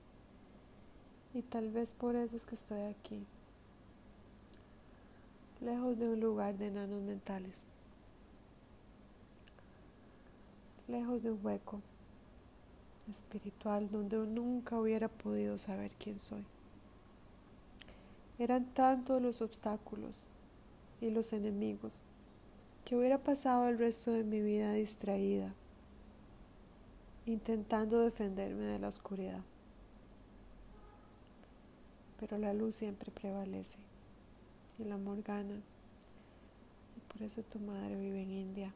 [1.33, 3.25] Y tal vez por eso es que estoy aquí,
[5.61, 7.65] lejos de un lugar de enanos mentales,
[10.89, 11.81] lejos de un hueco
[13.11, 16.43] espiritual donde nunca hubiera podido saber quién soy.
[18.39, 20.27] Eran tantos los obstáculos
[20.99, 22.01] y los enemigos
[22.85, 25.53] que hubiera pasado el resto de mi vida distraída,
[27.25, 29.41] intentando defenderme de la oscuridad.
[32.19, 33.77] Pero la luz siempre prevalece
[34.81, 35.61] el amor gana.
[36.97, 38.73] Y por eso tu madre vive en India.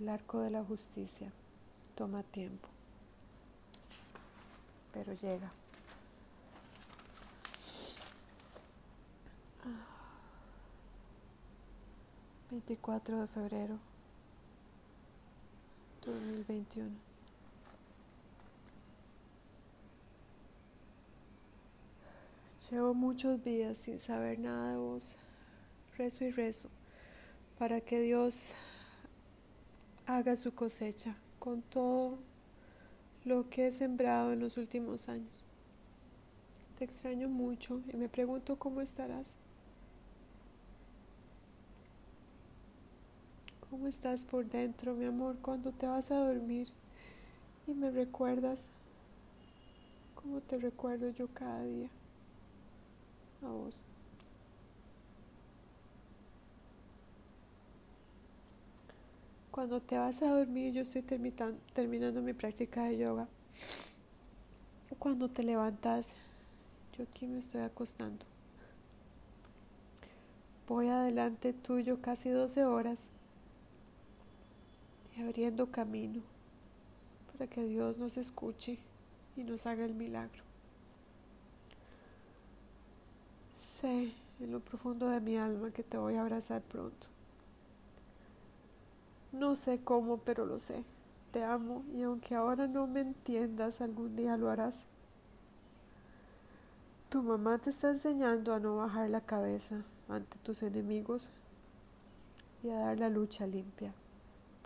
[0.00, 1.30] El arco de la justicia
[1.94, 2.66] toma tiempo,
[4.94, 5.52] pero llega.
[12.50, 13.78] Veinticuatro de febrero
[16.06, 16.90] 2021.
[22.70, 25.16] Llevo muchos días sin saber nada de vos.
[25.98, 26.70] Rezo y rezo
[27.58, 28.54] para que Dios
[30.16, 32.18] haga su cosecha con todo
[33.24, 35.44] lo que he sembrado en los últimos años.
[36.78, 39.34] Te extraño mucho y me pregunto cómo estarás.
[43.70, 46.68] ¿Cómo estás por dentro, mi amor, cuando te vas a dormir
[47.68, 48.66] y me recuerdas
[50.16, 51.88] cómo te recuerdo yo cada día
[53.42, 53.86] a vos?
[59.50, 63.26] Cuando te vas a dormir, yo estoy terminando mi práctica de yoga.
[64.98, 66.14] Cuando te levantas,
[66.96, 68.24] yo aquí me estoy acostando.
[70.68, 73.08] Voy adelante tuyo casi 12 horas
[75.16, 76.22] y abriendo camino
[77.32, 78.78] para que Dios nos escuche
[79.36, 80.44] y nos haga el milagro.
[83.56, 87.08] Sé en lo profundo de mi alma que te voy a abrazar pronto
[89.32, 90.84] No sé cómo, pero lo sé.
[91.30, 94.86] Te amo y aunque ahora no me entiendas, algún día lo harás.
[97.08, 101.30] Tu mamá te está enseñando a no bajar la cabeza ante tus enemigos
[102.62, 103.92] y a dar la lucha limpia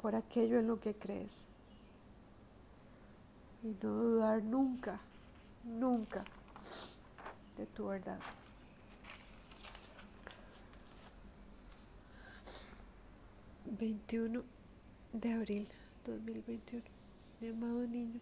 [0.01, 1.47] por aquello en lo que crees.
[3.63, 5.01] Y no dudar nunca,
[5.65, 6.25] nunca
[7.57, 8.19] de tu verdad.
[13.65, 14.54] 21
[15.21, 15.69] de abril
[16.05, 16.83] 2021.
[17.41, 18.21] Mi amado niño.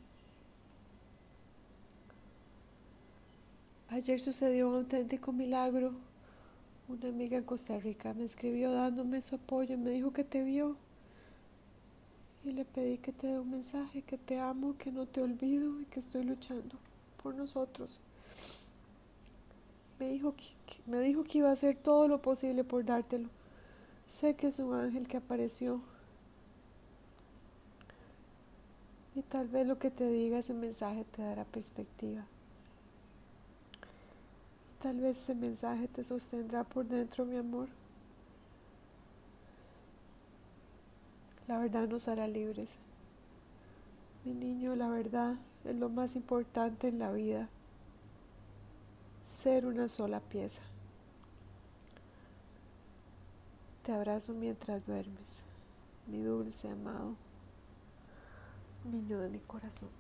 [3.88, 5.95] Ayer sucedió un auténtico milagro.
[6.88, 10.76] Una amiga en Costa Rica me escribió dándome su apoyo, me dijo que te vio.
[12.45, 15.80] Y le pedí que te dé un mensaje, que te amo, que no te olvido
[15.80, 16.76] y que estoy luchando
[17.22, 18.01] por nosotros.
[19.99, 20.45] Me dijo que,
[20.86, 23.30] me dijo que iba a hacer todo lo posible por dártelo.
[24.09, 25.80] Sé que es un ángel que apareció.
[29.14, 32.24] Y tal vez lo que te diga ese mensaje te dará perspectiva.
[34.80, 37.68] Tal vez ese mensaje te sostendrá por dentro, mi amor.
[41.46, 42.78] La verdad nos hará libres.
[44.24, 47.48] Mi niño, la verdad es lo más importante en la vida.
[49.26, 50.62] Ser una sola pieza.
[53.82, 55.42] Te abrazo mientras duermes,
[56.06, 57.16] mi dulce amado
[58.85, 59.91] niño de mi corazón.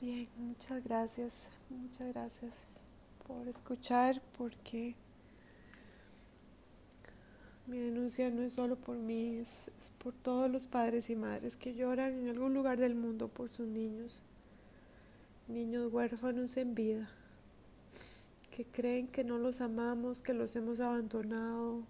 [0.00, 2.64] Bien, muchas gracias, muchas gracias
[3.26, 4.94] por escuchar porque
[7.66, 11.74] mi denuncia no es solo por mí, es, por todos los padres y madres que
[11.74, 14.22] lloran en algún lugar del mundo por sus niños,
[15.48, 17.10] niños huérfanos en vida,
[18.58, 21.84] que creen que no los amamos, que los hemos abandonado,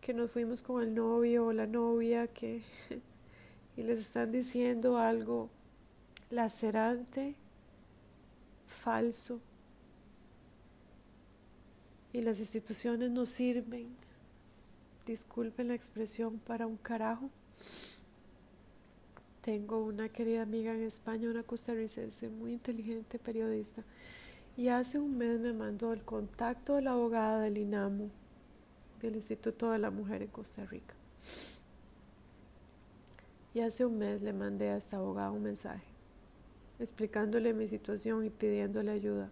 [0.00, 2.62] que nos fuimos con el novio o la novia, que
[3.76, 5.50] y les están diciendo algo
[6.30, 7.34] lacerante,
[8.66, 9.40] falso,
[12.14, 13.88] y las instituciones no sirven.
[15.04, 17.28] Disculpen la expresión, para un carajo.
[19.42, 23.84] Tengo una querida amiga en España, una costarricense muy inteligente, periodista,
[24.56, 28.10] y hace un mes me mandó el contacto de la abogada del INAMU,
[29.00, 30.94] del Instituto de la Mujer en Costa Rica.
[33.54, 35.92] Y hace un mes le mandé a esta abogada un mensaje
[36.82, 39.30] explicándole mi situación y pidiéndole ayuda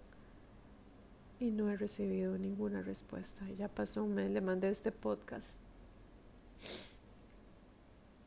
[1.41, 3.49] y no he recibido ninguna respuesta.
[3.59, 5.59] Ya pasó un mes, le mandé este podcast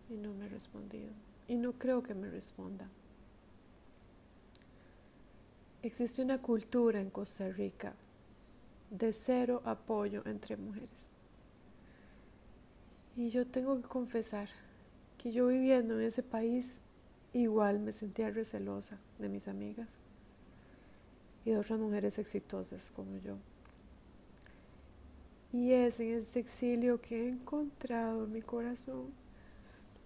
[0.10, 1.12] y no me ha respondido.
[1.48, 2.90] Y no creo que me responda.
[5.84, 7.94] Existe una cultura en Costa Rica
[8.90, 11.10] de cero apoyo entre mujeres.
[13.18, 14.48] Y yo tengo que confesar
[15.18, 16.84] que yo viviendo en ese país
[17.34, 19.90] igual me sentía recelosa de mis amigas
[21.44, 23.36] y de otras mujeres exitosas como yo.
[25.52, 29.12] Y es en ese exilio que he encontrado en mi corazón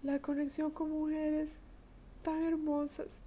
[0.02, 1.52] la conexión con mujeres
[2.24, 3.22] tan hermosas,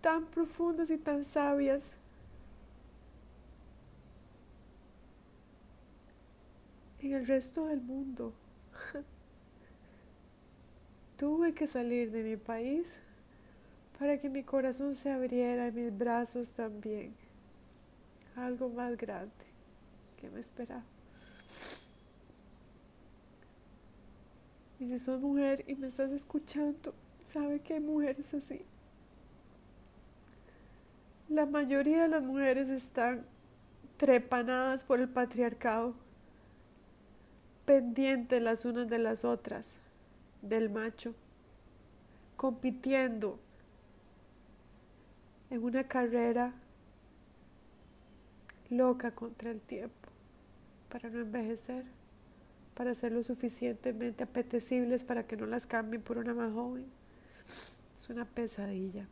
[0.00, 1.94] tan profundas y tan sabias.
[7.00, 8.32] En el resto del mundo.
[11.16, 13.00] Tuve que salir de mi país
[13.98, 17.14] para que mi corazón se abriera y mis brazos también.
[18.36, 19.32] Algo más grande
[20.20, 20.84] que me esperaba.
[24.78, 26.94] Y si sos mujer y me estás escuchando,
[27.24, 28.60] sabe que hay mujeres así.
[31.28, 33.26] La mayoría de las mujeres están
[33.98, 35.94] trepanadas por el patriarcado,
[37.66, 39.76] pendientes las unas de las otras,
[40.40, 41.14] del macho,
[42.36, 43.38] compitiendo
[45.50, 46.54] en una carrera
[48.70, 50.08] loca contra el tiempo
[50.88, 51.84] para no envejecer,
[52.74, 56.86] para ser lo suficientemente apetecibles para que no las cambien por una más joven.
[57.94, 59.06] Es una pesadilla.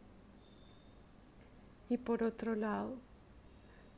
[1.89, 2.97] Y por otro lado,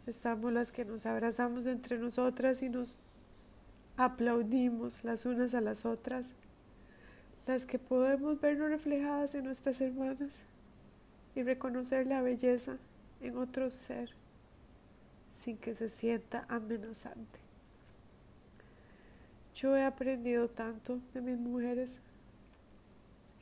[0.07, 3.01] estamos las que nos abrazamos entre nosotras y nos
[3.97, 6.35] aplaudimos las unas a las otras,
[7.47, 10.43] las que podemos vernos reflejadas en nuestras hermanas
[11.35, 12.77] y reconocer la belleza
[13.21, 14.11] en otro ser
[15.33, 17.39] sin que se sienta amenazante.
[19.55, 22.01] Yo he aprendido tanto de mis mujeres.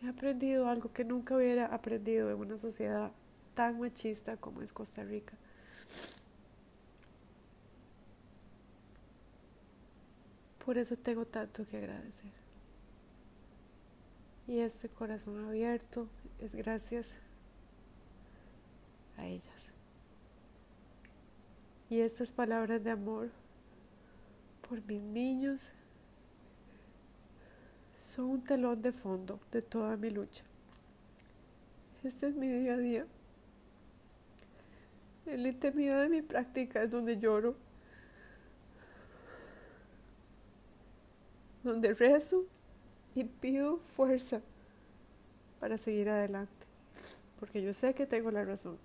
[0.03, 3.13] He aprendido algo que nunca hubiera aprendido en una sociedad
[3.57, 5.33] tan machista como es Costa Rica.
[10.65, 12.31] Por eso tengo tanto que agradecer.
[14.47, 16.07] Y este corazón abierto
[16.39, 17.13] es gracias
[19.17, 19.73] a ellas.
[21.89, 23.31] Y estas palabras de amor
[24.69, 25.73] por mis niños
[27.97, 30.45] son un telón de fondo de toda mi lucha.
[32.05, 33.07] Este es mi día a día.
[35.27, 37.57] En la intimidad de mi práctica es donde lloro,
[41.65, 42.45] donde rezo
[43.15, 44.41] y pido fuerza
[45.59, 46.67] para seguir adelante,
[47.41, 48.79] porque yo sé que tengo la razón.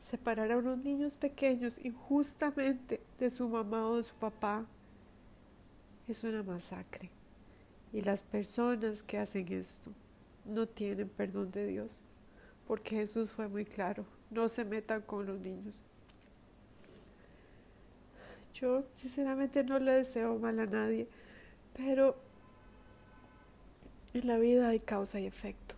[0.00, 4.66] Separar a unos niños pequeños injustamente de su mamá o de su papá
[6.08, 7.10] es una masacre.
[7.92, 9.92] Y las personas que hacen esto
[10.44, 12.02] no tienen perdón de Dios,
[12.70, 15.82] porque Jesús fue muy claro, no se metan con los niños.
[18.54, 21.08] Yo sinceramente no le deseo mal a nadie,
[21.76, 22.14] pero
[24.14, 25.74] en la vida hay causa y efecto.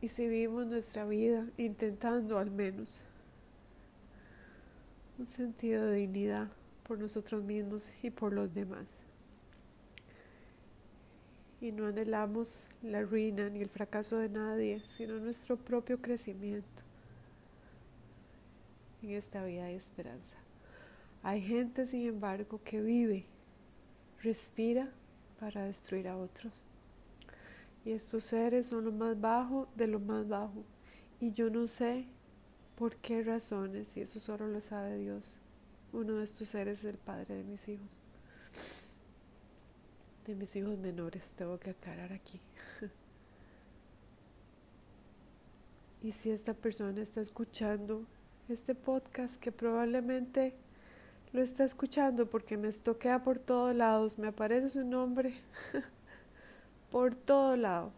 [0.00, 3.04] Y si vivimos nuestra vida intentando al menos
[5.16, 6.48] un sentido de dignidad
[6.82, 8.96] por nosotros mismos y por los demás,
[11.62, 16.82] y no anhelamos la ruina ni el fracaso de nadie, sino nuestro propio crecimiento
[19.00, 20.38] en esta vida de esperanza.
[21.22, 23.26] Hay gente, sin embargo, que vive,
[24.24, 24.90] respira
[25.38, 26.64] para destruir a otros.
[27.84, 30.64] Y estos seres son lo más bajo de lo más bajo.
[31.20, 32.06] Y yo no sé
[32.74, 35.38] por qué razones, y eso solo lo sabe Dios.
[35.92, 38.01] Uno de estos seres es el padre de mis hijos
[40.26, 42.40] de mis hijos menores, tengo que aclarar aquí.
[46.02, 48.06] y si esta persona está escuchando
[48.48, 50.54] este podcast, que probablemente
[51.32, 55.34] lo está escuchando porque me estoquea por todos lados, me aparece su nombre
[56.90, 57.92] por todo lado.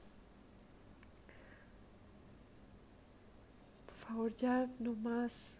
[3.86, 5.58] Por favor, ya no más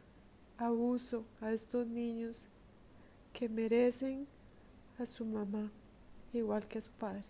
[0.56, 2.48] abuso a estos niños
[3.32, 4.26] que merecen
[4.98, 5.70] a su mamá
[6.38, 7.24] igual que a su padre.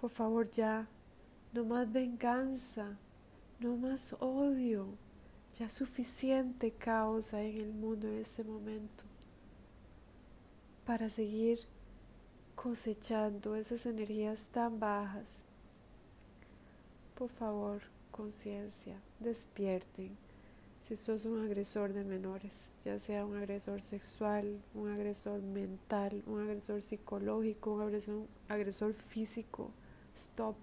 [0.00, 0.88] Por favor ya,
[1.52, 2.98] no más venganza,
[3.60, 4.88] no más odio,
[5.54, 9.04] ya suficiente caos en el mundo en este momento
[10.84, 11.60] para seguir
[12.54, 15.42] cosechando esas energías tan bajas.
[17.14, 20.23] Por favor, conciencia, despierten
[20.84, 26.42] si sos un agresor de menores, ya sea un agresor sexual, un agresor mental, un
[26.42, 29.70] agresor psicológico, un agresor, agresor físico,
[30.14, 30.56] stop,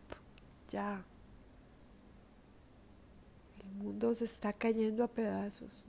[0.69, 1.03] ya.
[3.63, 5.87] El mundo se está cayendo a pedazos.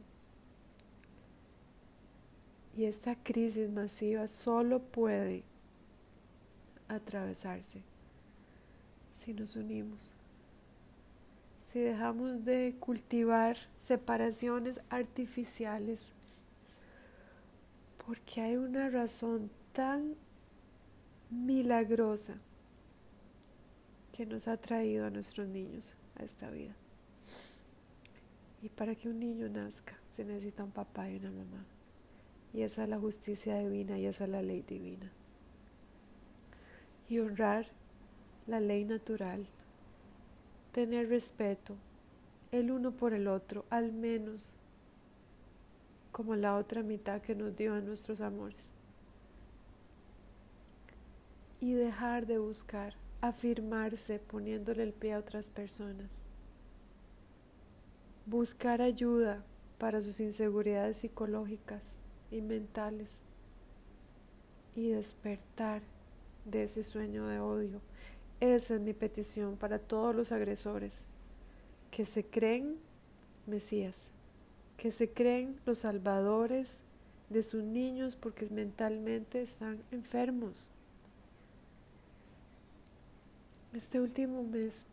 [2.75, 5.45] Y esta crisis masiva solo puede
[6.89, 7.83] atravesarse
[9.15, 10.11] si nos unimos
[11.73, 16.13] si dejamos de cultivar separaciones artificiales,
[18.05, 20.15] porque hay una razón tan
[21.31, 22.35] milagrosa
[24.13, 26.77] que nos ha traído a nuestros niños a esta vida.
[28.61, 31.65] Y para que un niño nazca se necesita un papá y una mamá.
[32.53, 35.11] Y esa es la justicia divina y esa es la ley divina.
[37.09, 37.67] Y honrar
[38.47, 39.47] la ley natural
[40.73, 41.77] tener respeto
[42.51, 44.55] el uno por el otro, al menos
[46.11, 48.71] como la otra mitad que nos dio a nuestros amores.
[51.61, 56.25] Y dejar de buscar afirmarse poniéndole el pie a otras personas.
[58.27, 59.45] Buscar ayuda
[59.79, 61.99] para sus inseguridades psicológicas
[62.31, 63.21] y mentales.
[64.75, 65.83] Y despertar
[66.45, 67.81] de ese sueño de odio
[68.43, 71.05] esa es mi petición para todos los agresores.
[71.93, 72.77] Que se creen
[73.47, 74.09] Mesías,
[74.77, 76.81] que se creen los salvadores
[77.31, 80.73] de sus niños porque mentalmente están enfermos.
[83.73, 84.87] Este último mes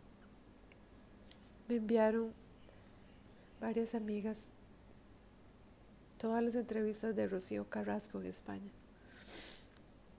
[1.68, 2.32] me enviaron
[3.60, 4.50] varias amigas
[6.20, 8.72] todas las entrevistas de Rocío Carrasco en España,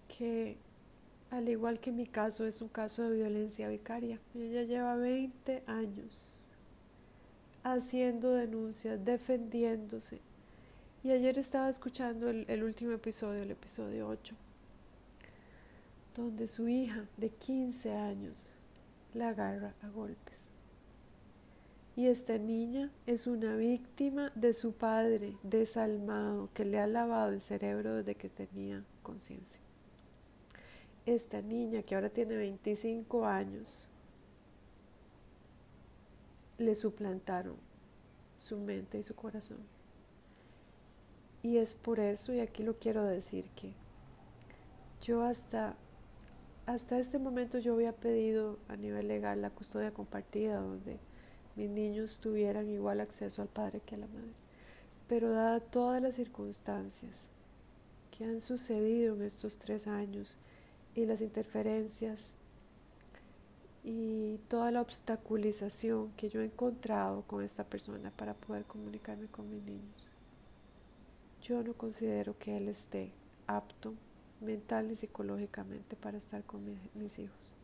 [0.09, 0.57] que
[1.31, 4.19] al igual que mi caso es un caso de violencia vicaria.
[4.35, 6.49] Ella lleva 20 años
[7.63, 10.21] haciendo denuncias, defendiéndose.
[11.03, 14.35] Y ayer estaba escuchando el, último episodio, el episodio 8,
[16.17, 18.55] donde su hija de 15 años
[19.15, 20.49] la agarra a golpes.
[21.97, 27.41] Y esta niña es una víctima de su padre desalmado que le ha lavado el
[27.41, 29.61] cerebro desde que tenía conciencia.
[31.07, 33.89] Esta niña que ahora tiene 25 años,
[36.59, 37.57] le suplantaron
[38.37, 39.59] su mente y su corazón.
[41.43, 43.73] Y es por eso, y aquí lo quiero decir, que
[45.03, 45.75] yo hasta,
[46.67, 50.99] hasta este momento yo había pedido a nivel legal la custodia compartida, donde
[51.57, 54.33] mis niños tuvieran igual acceso al padre que a la madre.
[55.09, 57.29] Pero dadas todas las circunstancias
[58.11, 60.37] que han sucedido en estos tres años
[60.95, 62.35] y las interferencias
[63.83, 69.49] y toda la obstaculización que yo he encontrado con esta persona para poder comunicarme con
[69.49, 70.13] mis niños,
[71.43, 73.13] yo no considero que él esté
[73.47, 73.95] apto
[74.41, 76.63] mental y psicológicamente para estar con
[76.95, 77.55] mis hijos.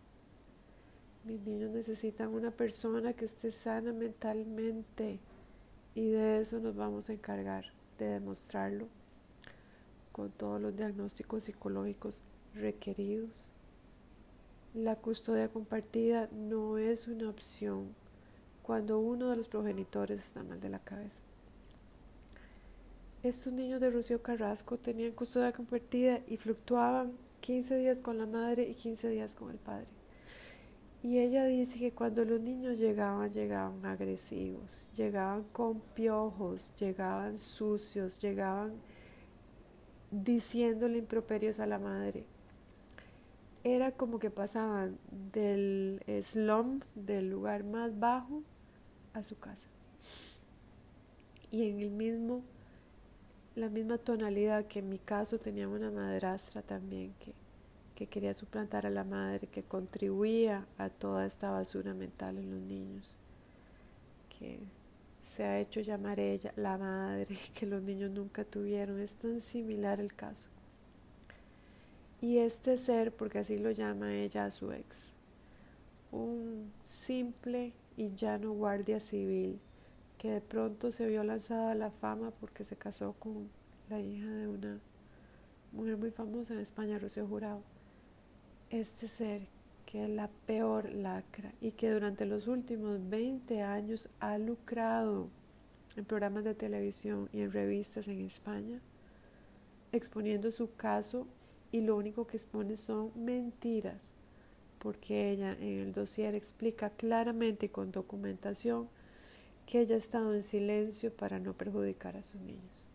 [1.24, 5.18] Mis niños necesitan una persona que esté sana mentalmente
[5.94, 7.64] y de eso nos vamos a encargar,
[7.98, 8.88] de demostrarlo
[10.12, 12.22] con todos los diagnósticos psicológicos
[12.56, 13.50] requeridos.
[14.74, 17.94] La custodia compartida no es una opción
[18.62, 21.20] cuando uno de los progenitores está mal de la cabeza.
[23.22, 28.68] Estos niños de Rocío Carrasco tenían custodia compartida y fluctuaban 15 días con la madre
[28.68, 29.86] y 15 días con el padre.
[31.02, 38.18] Y ella dice que cuando los niños llegaban, llegaban agresivos, llegaban con piojos, llegaban sucios,
[38.18, 38.72] llegaban
[40.10, 42.24] diciéndole improperios a la madre.
[43.68, 44.96] Era como que pasaban
[45.32, 48.42] del slum, del lugar más bajo,
[49.12, 49.68] a su casa.
[51.50, 52.42] Y en el mismo,
[53.56, 57.32] la misma tonalidad que en mi caso tenía una madrastra también que
[57.96, 62.60] que quería suplantar a la madre, que contribuía a toda esta basura mental en los
[62.60, 63.16] niños,
[64.38, 64.60] que
[65.24, 69.00] se ha hecho llamar ella la madre que los niños nunca tuvieron.
[69.00, 70.50] Es tan similar el caso.
[72.20, 75.12] Y este ser, porque así lo llama ella a su ex,
[76.12, 79.60] un simple y llano guardia civil
[80.18, 83.50] que de pronto se vio lanzada a la fama porque se casó con
[83.88, 84.80] la hija de una
[85.72, 87.62] mujer muy famosa en España, Rocío Jurado.
[88.70, 89.42] Este ser
[89.84, 95.28] que es la peor lacra y que durante los últimos 20 años ha lucrado
[95.96, 98.80] en programas de televisión y en revistas en España,
[99.92, 101.26] exponiendo su caso
[101.72, 104.00] y lo único que expone son mentiras,
[104.78, 108.88] porque ella en el dossier explica claramente y con documentación
[109.66, 112.86] que ella ha estado en silencio para no perjudicar a sus niños.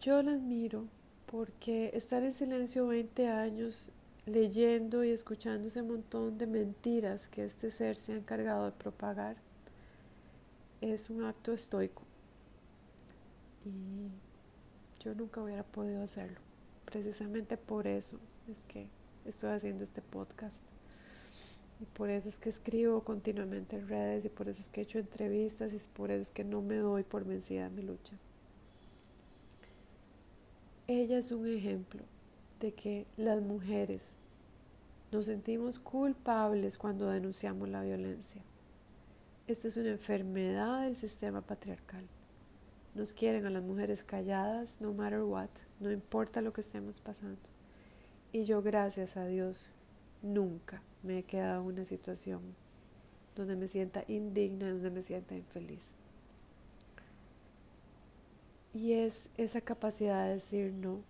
[0.00, 0.84] Yo la admiro
[1.26, 3.90] porque estar en silencio 20 años
[4.26, 9.36] leyendo y escuchando ese montón de mentiras que este ser se ha encargado de propagar
[10.80, 12.02] es un acto estoico
[15.02, 16.40] yo nunca hubiera podido hacerlo.
[16.84, 18.18] Precisamente por eso
[18.50, 18.86] es que
[19.24, 20.64] estoy haciendo este podcast.
[21.80, 24.84] Y por eso es que escribo continuamente en redes y por eso es que he
[24.84, 28.14] hecho entrevistas y por eso es que no me doy por vencida en mi lucha.
[30.86, 32.02] Ella es un ejemplo
[32.60, 34.16] de que las mujeres
[35.10, 38.42] nos sentimos culpables cuando denunciamos la violencia.
[39.48, 42.06] Esta es una enfermedad del sistema patriarcal.
[42.94, 45.48] Nos quieren a las mujeres calladas, no matter what,
[45.80, 47.40] no importa lo que estemos pasando.
[48.32, 49.70] Y yo, gracias a Dios,
[50.22, 52.40] nunca me he quedado en una situación
[53.34, 55.94] donde me sienta indigna, donde me sienta infeliz.
[58.74, 61.00] Y es esa capacidad de decir no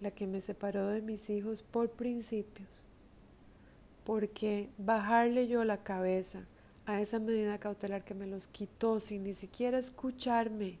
[0.00, 2.84] la que me separó de mis hijos por principios.
[4.04, 6.46] Porque bajarle yo la cabeza
[6.86, 10.78] a esa medida cautelar que me los quitó sin ni siquiera escucharme,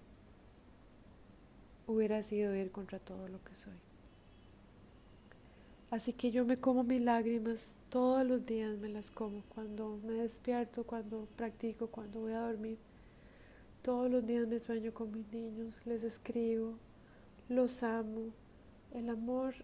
[1.88, 3.74] hubiera sido ir contra todo lo que soy.
[5.90, 10.12] Así que yo me como mis lágrimas todos los días, me las como cuando me
[10.12, 12.78] despierto, cuando practico, cuando voy a dormir.
[13.82, 16.74] Todos los días me sueño con mis niños, les escribo,
[17.48, 18.32] los amo.
[18.92, 19.54] El amor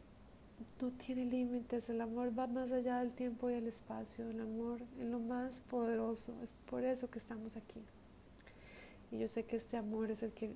[0.80, 4.80] no tiene límites, el amor va más allá del tiempo y del espacio, el amor
[4.98, 7.82] es lo más poderoso, es por eso que estamos aquí.
[9.10, 10.54] Y yo sé que este amor es el que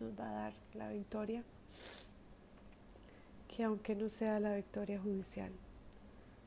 [0.00, 1.42] nos va a dar la victoria,
[3.48, 5.52] que aunque no sea la victoria judicial,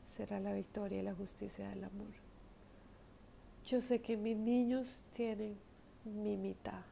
[0.08, 2.12] será la victoria y la justicia del amor.
[3.66, 5.56] Yo sé que mis niños tienen
[6.04, 6.84] mi mitad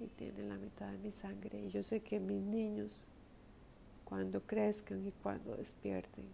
[0.00, 1.60] y tiene la mitad de mi sangre.
[1.60, 3.06] Y yo sé que mis niños,
[4.04, 6.24] cuando crezcan y cuando despierten,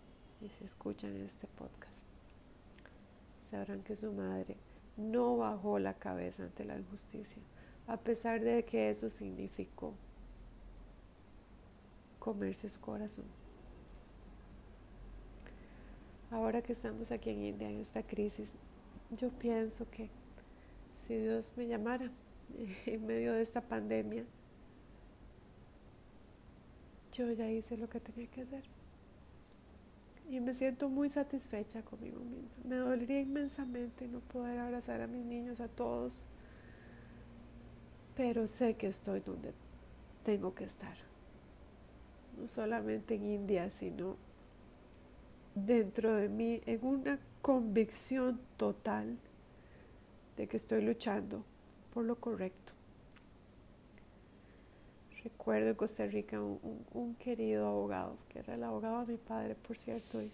[0.41, 2.05] y si escuchan este podcast,
[3.51, 4.57] sabrán que su madre
[4.97, 7.43] no bajó la cabeza ante la injusticia,
[7.87, 9.95] a pesar de que eso significó
[12.19, 13.25] comerse su corazón.
[16.31, 18.57] Ahora que estamos aquí en India en esta crisis,
[19.13, 20.11] yo pienso que
[20.97, 22.11] si Dios me llamara
[22.87, 24.25] en medio de esta pandemia,
[27.13, 28.65] yo ya hice lo que tenía que hacer.
[30.29, 32.49] Y me siento muy satisfecha conmigo misma.
[32.65, 36.27] Me dolería inmensamente no poder abrazar a mis niños, a todos.
[38.17, 39.53] Pero sé que estoy donde
[40.25, 40.97] tengo que estar.
[42.39, 44.17] No solamente en India, sino
[45.55, 49.17] dentro de mí, en una convicción total
[50.37, 51.45] de que estoy luchando
[51.93, 52.73] por lo correcto.
[55.23, 59.77] Recuerdo en Costa Rica un, querido abogado, que era el abogado de mi padre, por
[59.77, 60.23] cierto.
[60.23, 60.31] Y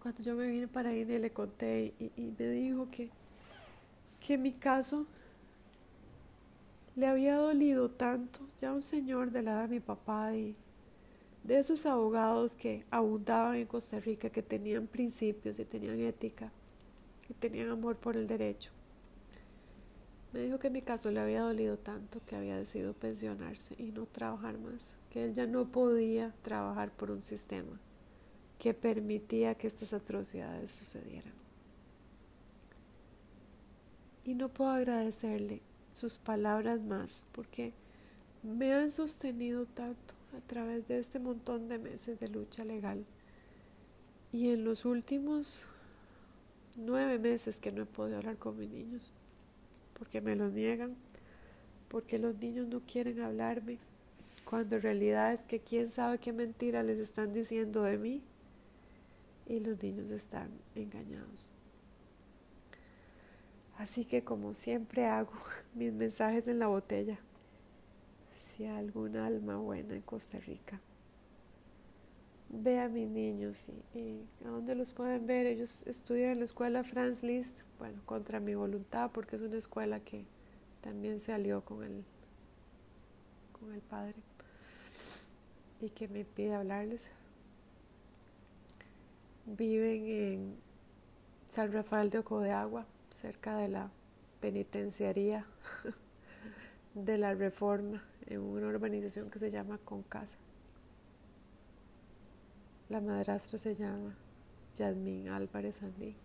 [0.00, 3.10] cuando yo me vine para India le conté y, me dijo que,
[4.20, 5.06] que mi caso
[6.96, 10.56] le había dolido tanto, ya un señor de la edad de mi papá y
[11.44, 16.52] de esos abogados que abundaban en Costa Rica, que tenían principios y tenían ética
[17.28, 18.72] y tenían amor por el derecho.
[20.32, 24.06] Me dijo que mi caso le había dolido tanto que había decidido pensionarse y no
[24.06, 27.80] trabajar más, que él ya no podía trabajar por un sistema
[28.58, 31.32] que permitía que estas atrocidades sucedieran.
[34.24, 35.62] Y no puedo agradecerle
[36.00, 37.74] sus palabras más porque
[38.42, 43.04] me han sostenido tanto a través de este montón de meses de lucha legal.
[44.32, 45.66] Y en los últimos
[46.76, 49.12] nueve meses que no he podido hablar con mis niños,
[49.98, 50.96] porque me lo niegan,
[51.88, 53.78] porque los niños no quieren hablarme,
[54.44, 58.22] cuando en realidad es que quién sabe qué mentira les están diciendo de mí
[59.46, 61.50] y los niños están engañados.
[63.80, 65.32] Así que como siempre hago
[65.74, 67.18] mis mensajes en la botella,
[68.38, 70.78] si hay algún alma buena en Costa Rica,
[72.50, 75.46] ve a mis niños y, a dónde los pueden ver.
[75.46, 80.00] Ellos estudian en la escuela Franz Liszt, bueno, contra mi voluntad, porque es una escuela
[80.00, 80.26] que
[80.82, 82.04] también se alió con el,
[83.58, 84.16] con el padre
[85.80, 87.12] y que me pide hablarles.
[89.46, 90.56] Viven en
[91.48, 92.84] San Rafael de Oco de Agua,
[93.20, 93.90] cerca de la
[94.40, 95.44] penitenciaría
[96.94, 100.38] de la Reforma, en una urbanización que se llama Concasa.
[102.88, 104.16] La madrastra se llama
[104.76, 106.16] Yasmín Álvarez Andí.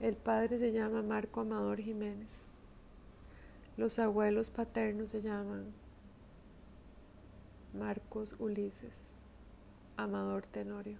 [0.00, 2.46] El padre se llama Marco Amador Jiménez.
[3.76, 5.72] Los abuelos paternos se llaman
[7.74, 9.06] Marcos Ulises,
[9.96, 10.98] Amador Tenorio,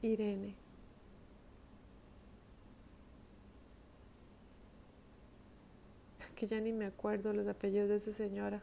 [0.00, 0.61] Irene.
[6.42, 8.60] Que ya ni me acuerdo los apellidos de esa señora.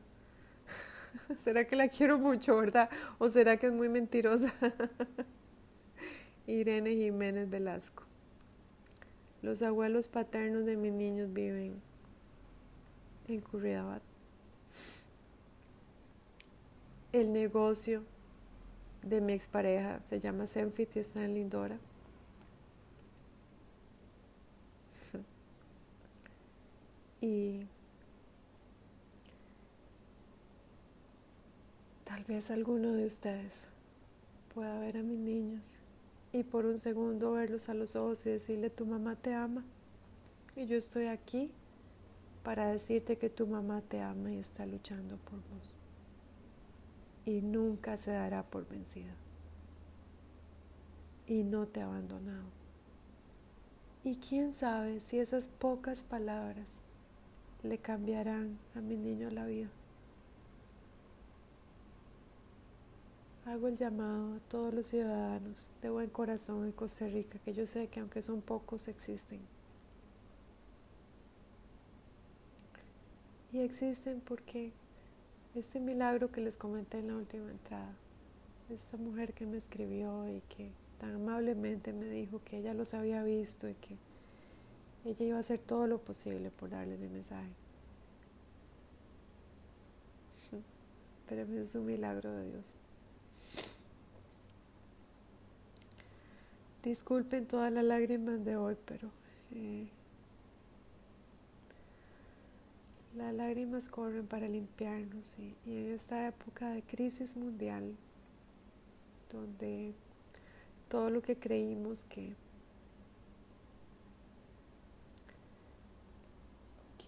[1.46, 2.90] ¿Será que la quiero mucho, verdad?
[3.20, 4.54] ¿O será que es muy mentirosa?
[6.46, 8.04] Irene Jiménez Velasco.
[9.42, 11.82] Los abuelos paternos de mis niños viven
[13.30, 14.04] en Curridabat.
[17.14, 18.04] El negocio
[19.04, 21.80] de mi expareja se llama Senfit y está en Lindora.
[27.22, 27.66] Y
[32.10, 33.68] Tal vez alguno de ustedes
[34.54, 35.78] pueda ver a mis niños
[36.34, 39.64] y por un segundo verlos a los ojos y decirle tu mamá te ama.
[40.56, 41.52] Y yo estoy aquí
[42.44, 45.78] para decirte que tu mamá te ama y está luchando por vos.
[47.26, 49.14] Y nunca se dará por vencida.
[51.28, 52.48] Y no te ha abandonado.
[54.04, 56.80] Y quién sabe si esas pocas palabras
[57.64, 59.70] le cambiarán a mi niño la vida.
[63.46, 67.66] Hago el llamado a todos los ciudadanos de buen corazón en Costa Rica, que yo
[67.66, 69.40] sé que aunque son pocos, existen.
[73.52, 74.72] Y existen porque
[75.56, 77.92] este milagro que les comenté en la última entrada,
[78.70, 83.24] esta mujer que me escribió y que tan amablemente me dijo que ella los había
[83.24, 83.98] visto y que
[85.06, 87.50] ella iba a hacer todo lo posible por darles mi mensaje.
[91.30, 92.76] Pero es un milagro de Dios.
[96.84, 99.10] Disculpen todas las lágrimas de hoy, pero
[99.52, 99.90] eh,
[103.18, 107.96] las lágrimas corren para limpiarnos y, en esta época de crisis mundial
[109.30, 109.94] donde
[110.88, 112.34] todo lo que creímos que,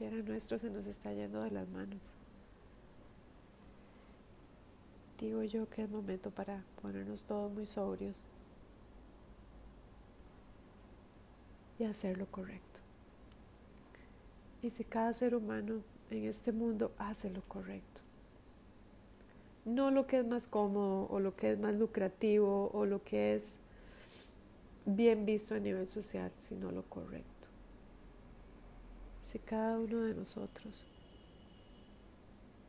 [0.02, 2.16] que era nuestro se nos está yendo de las manos.
[5.20, 8.26] Digo yo que es momento para ponernos todos muy sobrios
[11.78, 12.80] y hacer lo correcto.
[14.64, 18.02] Y si cada ser humano en este mundo hace lo correcto,
[19.66, 23.36] no lo que es más cómodo o lo que es más lucrativo o lo que
[23.36, 23.60] es
[24.88, 27.31] bien visto a nivel social, sino lo correcto.
[29.32, 30.86] Si cada uno de nosotros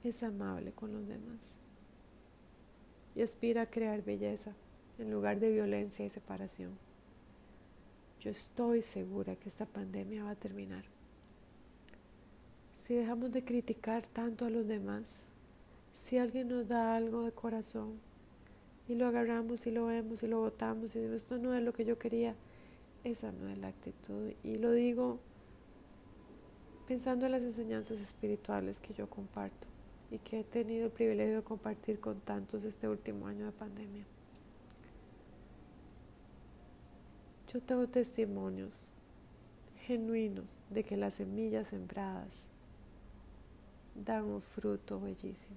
[0.04, 1.54] es amable con los demás
[3.16, 4.52] y aspira a crear belleza
[5.00, 6.78] en lugar de violencia y separación,
[8.20, 10.84] yo estoy segura que esta pandemia va a terminar.
[12.76, 15.24] Si dejamos de criticar tanto a los demás,
[16.04, 17.98] si alguien nos da algo de corazón
[18.86, 21.72] y lo agarramos y lo vemos y lo votamos y decimos esto no es lo
[21.72, 22.36] que yo quería,
[23.02, 24.30] esa no es la actitud.
[24.44, 25.18] Y lo digo
[26.92, 29.66] pensando en las enseñanzas espirituales que yo comparto
[30.10, 34.04] y que he tenido el privilegio de compartir con tantos este último año de pandemia.
[37.50, 38.92] Yo tengo testimonios
[39.86, 42.46] genuinos de que las semillas sembradas
[43.94, 45.56] dan un fruto bellísimo.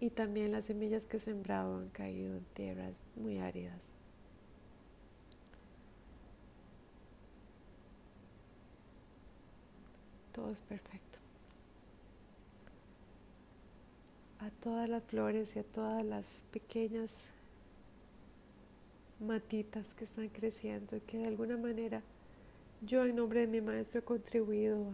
[0.00, 3.97] Y también las semillas que sembrado han caído en tierras muy áridas.
[10.32, 11.18] Todo es perfecto.
[14.40, 17.26] A todas las flores y a todas las pequeñas
[19.20, 22.02] matitas que están creciendo y que de alguna manera
[22.82, 24.92] yo en nombre de mi maestro he contribuido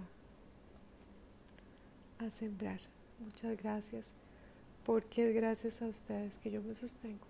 [2.19, 2.81] a, sembrar.
[3.21, 4.07] Muchas gracias
[4.85, 7.27] porque es gracias a ustedes que yo me sostengo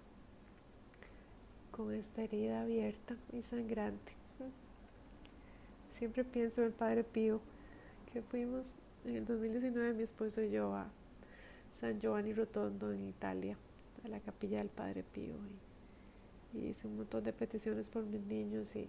[1.72, 4.12] con esta herida abierta y sangrante.
[5.98, 7.40] Siempre pienso en el Padre Pío,
[8.14, 10.86] que fuimos en el 2019 mi esposo y yo a
[11.80, 13.58] San Giovanni Rotondo en Italia,
[14.04, 15.34] a la capilla del Padre Pío.
[16.54, 18.88] Y, hice un montón de peticiones por mis niños y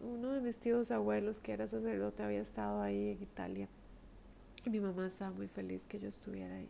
[0.00, 3.68] uno de mis tíos abuelos que era sacerdote había estado ahí en Italia.
[4.64, 6.68] Y mi mamá estaba muy feliz que yo estuviera ahí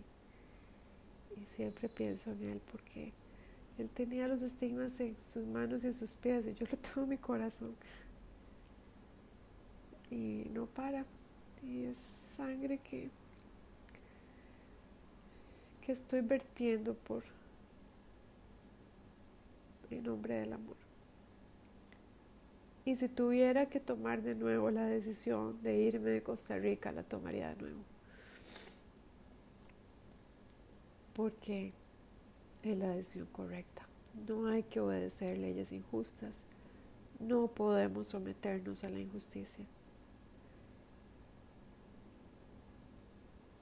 [1.40, 3.12] y siempre pienso en él porque
[3.78, 7.02] él tenía los estigmas en sus manos y en sus pies y yo lo tengo
[7.02, 7.76] en mi corazón.
[10.10, 11.04] Y no para.
[11.62, 11.98] Y es
[12.36, 13.10] sangre que,
[15.82, 17.24] que estoy vertiendo por
[19.90, 20.76] en nombre del amor.
[22.84, 27.02] Y si tuviera que tomar de nuevo la decisión de irme de Costa Rica, la
[27.02, 27.82] tomaría de nuevo.
[31.18, 31.72] porque
[32.62, 33.82] es la decisión correcta.
[34.28, 36.44] No hay que obedecer leyes injustas.
[37.18, 39.64] No podemos someternos a la injusticia.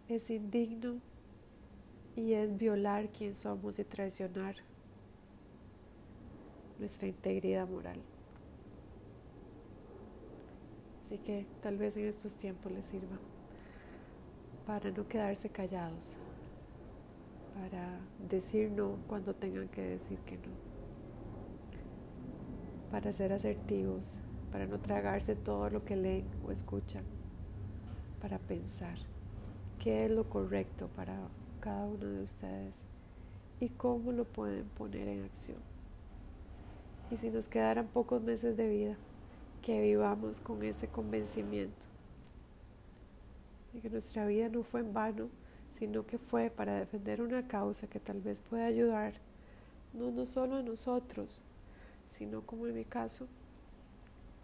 [0.08, 1.00] Es indigno
[2.14, 4.56] y es violar quién somos y traicionar
[6.78, 8.00] nuestra integridad moral.
[11.04, 13.18] Así que tal vez en estos tiempos les sirva
[14.66, 16.16] para no quedarse callados
[17.60, 17.98] para
[18.28, 20.52] decir no cuando tengan que decir que no,
[22.90, 24.18] para ser asertivos,
[24.52, 27.04] para no tragarse todo lo que leen o escuchan,
[28.20, 28.98] para pensar
[29.86, 31.16] qué es lo correcto para
[31.60, 32.82] cada uno de ustedes
[33.60, 35.58] y cómo lo pueden poner en acción.
[37.08, 38.96] Y si nos quedaran pocos meses de vida,
[39.62, 41.86] que vivamos con ese convencimiento
[43.72, 45.28] de que nuestra vida no fue en vano,
[45.78, 49.14] sino que fue para defender una causa que tal vez pueda ayudar,
[49.94, 51.42] no, no solo a nosotros,
[52.08, 53.28] sino como en mi caso,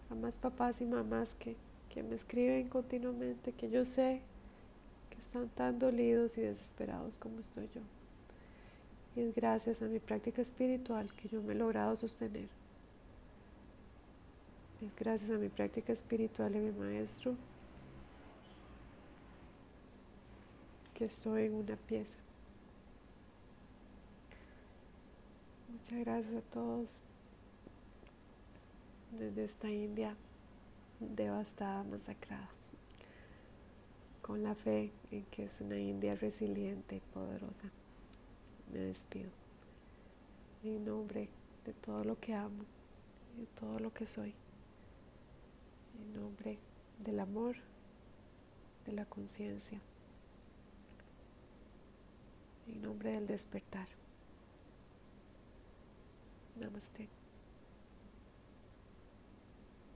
[0.09, 1.57] a más papás y mamás que,
[1.89, 4.23] que me escriben continuamente, que yo sé
[5.23, 7.81] están tan dolidos y desesperados como estoy yo.
[9.17, 12.49] Y es gracias a mi práctica espiritual que yo me he logrado sostener.
[14.81, 17.37] Es gracias a mi práctica espiritual y mi maestro
[21.05, 22.17] estoy en una pieza.
[25.69, 27.03] Muchas gracias a todos
[29.19, 30.17] desde esta India
[31.01, 32.49] devastada, masacrada,
[34.23, 37.71] con la fe en que es una India resiliente y poderosa.
[38.73, 39.31] Me despido
[40.65, 41.29] en nombre
[41.65, 42.65] de todo lo que amo
[43.37, 44.35] de todo lo que soy,
[45.99, 46.59] en nombre
[46.99, 47.57] del amor,
[48.85, 49.81] de la conciencia
[52.69, 53.89] en nombre del despertar.
[56.57, 57.22] Namaste.